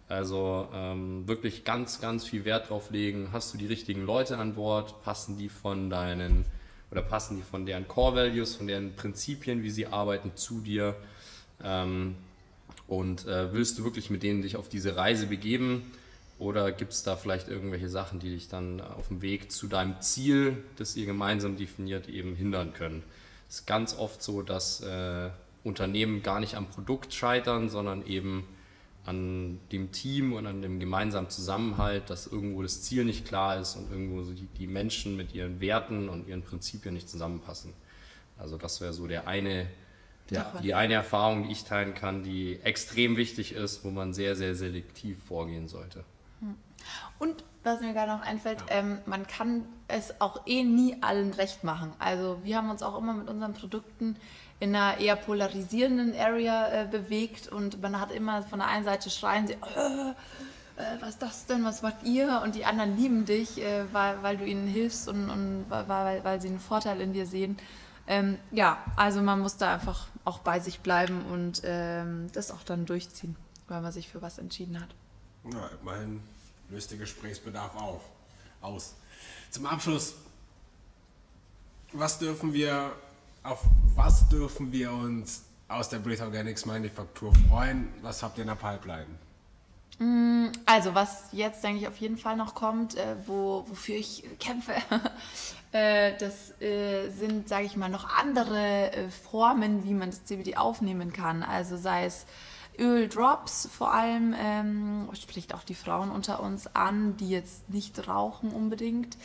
Also 0.09 0.69
ähm, 0.73 1.27
wirklich 1.27 1.65
ganz, 1.65 1.99
ganz 1.99 2.25
viel 2.25 2.45
Wert 2.45 2.69
drauf 2.69 2.91
legen, 2.91 3.29
hast 3.33 3.53
du 3.53 3.57
die 3.57 3.65
richtigen 3.65 4.05
Leute 4.05 4.37
an 4.37 4.55
Bord, 4.55 5.03
passen 5.03 5.37
die 5.37 5.49
von 5.49 5.89
deinen 5.89 6.45
oder 6.89 7.01
passen 7.01 7.35
die 7.35 7.43
von 7.43 7.65
deren 7.65 7.89
Core 7.89 8.15
Values, 8.15 8.55
von 8.55 8.67
deren 8.67 8.95
Prinzipien, 8.95 9.63
wie 9.63 9.69
sie 9.69 9.87
arbeiten, 9.87 10.31
zu 10.35 10.61
dir. 10.61 10.95
Ähm, 11.61 12.15
und 12.87 13.27
äh, 13.27 13.51
willst 13.51 13.77
du 13.77 13.83
wirklich 13.83 14.09
mit 14.09 14.23
denen 14.23 14.41
dich 14.41 14.55
auf 14.55 14.69
diese 14.69 14.95
Reise 14.95 15.27
begeben? 15.27 15.91
Oder 16.39 16.71
gibt 16.71 16.93
es 16.93 17.03
da 17.03 17.15
vielleicht 17.15 17.47
irgendwelche 17.47 17.89
Sachen, 17.89 18.19
die 18.19 18.29
dich 18.29 18.47
dann 18.47 18.79
auf 18.79 19.07
dem 19.07 19.21
Weg 19.21 19.51
zu 19.51 19.67
deinem 19.67 19.99
Ziel, 20.01 20.63
das 20.75 20.95
ihr 20.95 21.07
gemeinsam 21.07 21.57
definiert, 21.57 22.07
eben 22.07 22.35
hindern 22.35 22.73
können? 22.73 23.03
Es 23.49 23.59
ist 23.59 23.65
ganz 23.65 23.97
oft 23.97 24.21
so, 24.21 24.43
dass 24.43 24.81
äh, 24.81 25.29
Unternehmen 25.63 26.21
gar 26.21 26.39
nicht 26.39 26.55
am 26.55 26.67
Produkt 26.67 27.13
scheitern, 27.13 27.69
sondern 27.69 28.05
eben 28.05 28.47
an 29.05 29.59
dem 29.71 29.91
Team 29.91 30.33
und 30.33 30.45
an 30.45 30.61
dem 30.61 30.79
gemeinsamen 30.79 31.29
Zusammenhalt, 31.29 32.09
dass 32.09 32.27
irgendwo 32.27 32.61
das 32.61 32.81
Ziel 32.83 33.05
nicht 33.05 33.25
klar 33.25 33.59
ist 33.59 33.75
und 33.75 33.89
irgendwo 33.89 34.21
die, 34.21 34.67
Menschen 34.67 35.15
mit 35.15 35.33
ihren 35.33 35.61
Werten 35.61 36.09
und 36.09 36.27
ihren 36.27 36.43
Prinzipien 36.43 36.93
nicht 36.93 37.09
zusammenpassen. 37.09 37.73
Also 38.37 38.57
das 38.57 38.81
wäre 38.81 38.93
so 38.93 39.07
der 39.07 39.27
eine 39.27 39.67
ja, 40.29 40.53
die 40.61 40.73
eine 40.73 40.95
Erfahrung, 40.95 41.43
die 41.43 41.53
ich 41.53 41.63
teilen 41.63 41.93
kann, 41.93 42.23
die 42.23 42.59
extrem 42.61 43.15
wichtig 43.15 43.53
ist, 43.53 43.85
wo 43.85 43.91
man 43.91 44.13
sehr, 44.13 44.35
sehr 44.35 44.55
selektiv 44.55 45.23
vorgehen 45.23 45.69
sollte. 45.69 46.03
Hm. 46.39 46.55
Und 47.19 47.43
was 47.63 47.81
mir 47.81 47.93
gerade 47.93 48.11
noch 48.11 48.21
einfällt, 48.21 48.59
ja. 48.69 48.77
ähm, 48.77 48.99
man 49.05 49.27
kann 49.27 49.65
es 49.87 50.21
auch 50.21 50.45
eh 50.45 50.63
nie 50.63 50.97
allen 51.01 51.33
recht 51.33 51.63
machen. 51.63 51.93
Also 51.99 52.39
wir 52.43 52.57
haben 52.57 52.69
uns 52.69 52.81
auch 52.81 52.97
immer 52.97 53.13
mit 53.13 53.29
unseren 53.29 53.53
Produkten 53.53 54.15
in 54.59 54.75
einer 54.75 54.99
eher 54.99 55.15
polarisierenden 55.15 56.17
Area 56.17 56.69
äh, 56.69 56.87
bewegt 56.89 57.47
und 57.47 57.81
man 57.81 57.99
hat 57.99 58.11
immer 58.11 58.43
von 58.43 58.59
der 58.59 58.69
einen 58.69 58.85
Seite 58.85 59.09
schreien 59.09 59.47
sie, 59.47 59.53
äh, 59.53 60.09
äh, 60.77 61.01
was 61.01 61.09
ist 61.09 61.21
das 61.21 61.45
denn, 61.45 61.63
was 61.63 61.81
macht 61.81 62.03
ihr? 62.03 62.41
Und 62.43 62.55
die 62.55 62.65
anderen 62.65 62.97
lieben 62.97 63.25
dich, 63.25 63.61
äh, 63.61 63.83
weil, 63.91 64.21
weil 64.23 64.37
du 64.37 64.45
ihnen 64.45 64.67
hilfst 64.67 65.07
und, 65.07 65.29
und 65.29 65.65
weil, 65.69 66.23
weil 66.23 66.41
sie 66.41 66.47
einen 66.47 66.59
Vorteil 66.59 67.01
in 67.01 67.13
dir 67.13 67.25
sehen. 67.25 67.57
Ähm, 68.07 68.37
ja, 68.51 68.77
also 68.95 69.21
man 69.21 69.39
muss 69.41 69.57
da 69.57 69.73
einfach 69.73 70.07
auch 70.23 70.39
bei 70.39 70.59
sich 70.59 70.79
bleiben 70.79 71.25
und 71.31 71.61
ähm, 71.65 72.27
das 72.33 72.51
auch 72.51 72.63
dann 72.63 72.85
durchziehen, 72.85 73.35
weil 73.67 73.81
man 73.81 73.91
sich 73.91 74.07
für 74.07 74.21
was 74.21 74.37
entschieden 74.37 74.79
hat. 74.79 74.89
Ja, 75.53 75.69
immerhin 75.81 76.21
löst 76.69 76.91
der 76.91 76.97
Gesprächsbedarf 76.97 77.75
auf, 77.75 78.01
aus. 78.61 78.95
Zum 79.49 79.65
Abschluss, 79.65 80.15
was 81.93 82.19
dürfen 82.19 82.53
wir, 82.53 82.91
auf 83.43 83.63
was 83.95 84.27
dürfen 84.29 84.71
wir 84.71 84.91
uns 84.91 85.43
aus 85.67 85.89
der 85.89 85.99
Breathe 85.99 86.23
Organics 86.23 86.65
Manufaktur 86.65 87.33
freuen? 87.49 87.87
Was 88.01 88.23
habt 88.23 88.37
ihr 88.37 88.41
in 88.43 88.47
der 88.47 88.55
Pipeline? 88.55 89.07
Mm, 89.99 90.51
also, 90.65 90.93
was 90.93 91.29
jetzt, 91.31 91.63
denke 91.63 91.81
ich, 91.81 91.87
auf 91.87 91.97
jeden 91.97 92.17
Fall 92.17 92.35
noch 92.35 92.53
kommt, 92.53 92.95
äh, 92.95 93.15
wo, 93.25 93.65
wofür 93.67 93.95
ich 93.95 94.23
kämpfe, 94.39 94.73
äh, 95.71 96.15
das 96.17 96.59
äh, 96.61 97.09
sind, 97.09 97.47
sage 97.47 97.65
ich 97.65 97.77
mal, 97.77 97.89
noch 97.89 98.07
andere 98.17 98.91
Formen, 99.31 99.85
wie 99.85 99.93
man 99.93 100.09
das 100.09 100.25
CBD 100.25 100.57
aufnehmen 100.57 101.13
kann. 101.13 101.41
Also, 101.41 101.77
sei 101.77 102.05
es 102.05 102.25
Öldrops 102.79 103.67
vor 103.71 103.93
allem, 103.93 104.35
ähm, 104.37 105.09
spricht 105.13 105.53
auch 105.53 105.63
die 105.63 105.75
Frauen 105.75 106.11
unter 106.11 106.41
uns 106.41 106.67
an, 106.75 107.17
die 107.17 107.29
jetzt 107.29 107.69
nicht 107.69 108.07
rauchen 108.07 108.51
unbedingt. 108.51 109.17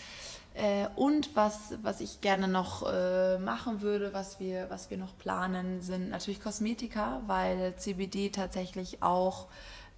Äh, 0.55 0.87
und 0.97 1.35
was, 1.35 1.75
was 1.83 2.01
ich 2.01 2.21
gerne 2.21 2.47
noch 2.47 2.87
äh, 2.87 3.38
machen 3.38 3.81
würde, 3.81 4.12
was 4.12 4.38
wir, 4.38 4.67
was 4.69 4.91
wir 4.91 4.99
noch 4.99 5.17
planen, 5.17 5.81
sind 5.81 6.11
natürlich 6.11 6.43
Kosmetika, 6.43 7.23
weil 7.27 7.75
CBD 7.77 8.29
tatsächlich 8.31 9.03
auch 9.03 9.47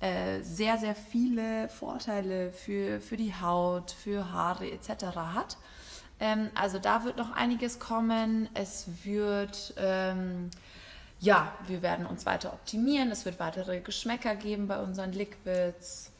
äh, 0.01 0.43
sehr, 0.43 0.79
sehr 0.79 0.95
viele 0.95 1.69
Vorteile 1.69 2.53
für, 2.53 3.01
für 3.01 3.17
die 3.17 3.35
Haut, 3.35 3.91
für 3.91 4.31
Haare 4.33 4.71
etc. 4.71 5.17
hat. 5.17 5.57
Ähm, 6.21 6.51
also 6.55 6.79
da 6.79 7.05
wird 7.05 7.17
noch 7.17 7.33
einiges 7.33 7.79
kommen. 7.79 8.49
Es 8.55 8.87
wird, 9.03 9.75
ähm, 9.77 10.51
ja, 11.25 11.53
wir 11.67 11.81
werden 11.81 12.05
uns 12.05 12.27
weiter 12.27 12.53
optimieren. 12.53 13.11
Es 13.11 13.25
wird 13.25 13.41
weitere 13.41 13.81
Geschmäcker 13.81 14.37
geben 14.37 14.69
bei 14.69 14.79
unseren 14.79 15.13
Liquids. 15.13 16.13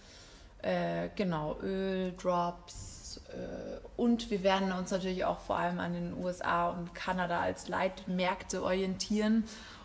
Äh, 0.63 1.11
genau, 1.15 1.59
Öl, 1.63 2.13
Drops. 2.13 3.21
Äh, 3.29 3.81
und 3.99 4.31
wir 4.31 4.43
werden 4.43 4.73
uns 4.73 4.91
natürlich 4.91 5.27
auch 5.27 5.41
vor 5.41 5.59
allem 5.59 5.79
an 5.79 5.93
den 5.93 6.15
USA 6.25 6.71
und 6.71 6.95
Kanada 6.95 7.41
als 7.41 7.69
Leitmärkte 7.69 8.63
orientieren 8.63 9.45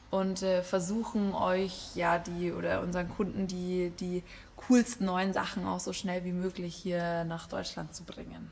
und 0.09 0.41
äh, 0.41 0.63
versuchen 0.63 1.35
euch 1.35 1.95
ja 1.95 2.17
die 2.17 2.53
oder 2.53 2.81
unseren 2.81 3.09
Kunden 3.09 3.45
die, 3.45 3.91
die 3.99 4.23
coolsten 4.55 5.05
neuen 5.05 5.33
Sachen 5.33 5.67
auch 5.67 5.81
so 5.81 5.91
schnell 5.91 6.23
wie 6.23 6.31
möglich 6.31 6.75
hier 6.75 7.25
nach 7.25 7.47
Deutschland 7.47 7.93
zu 7.93 8.05
bringen. 8.05 8.51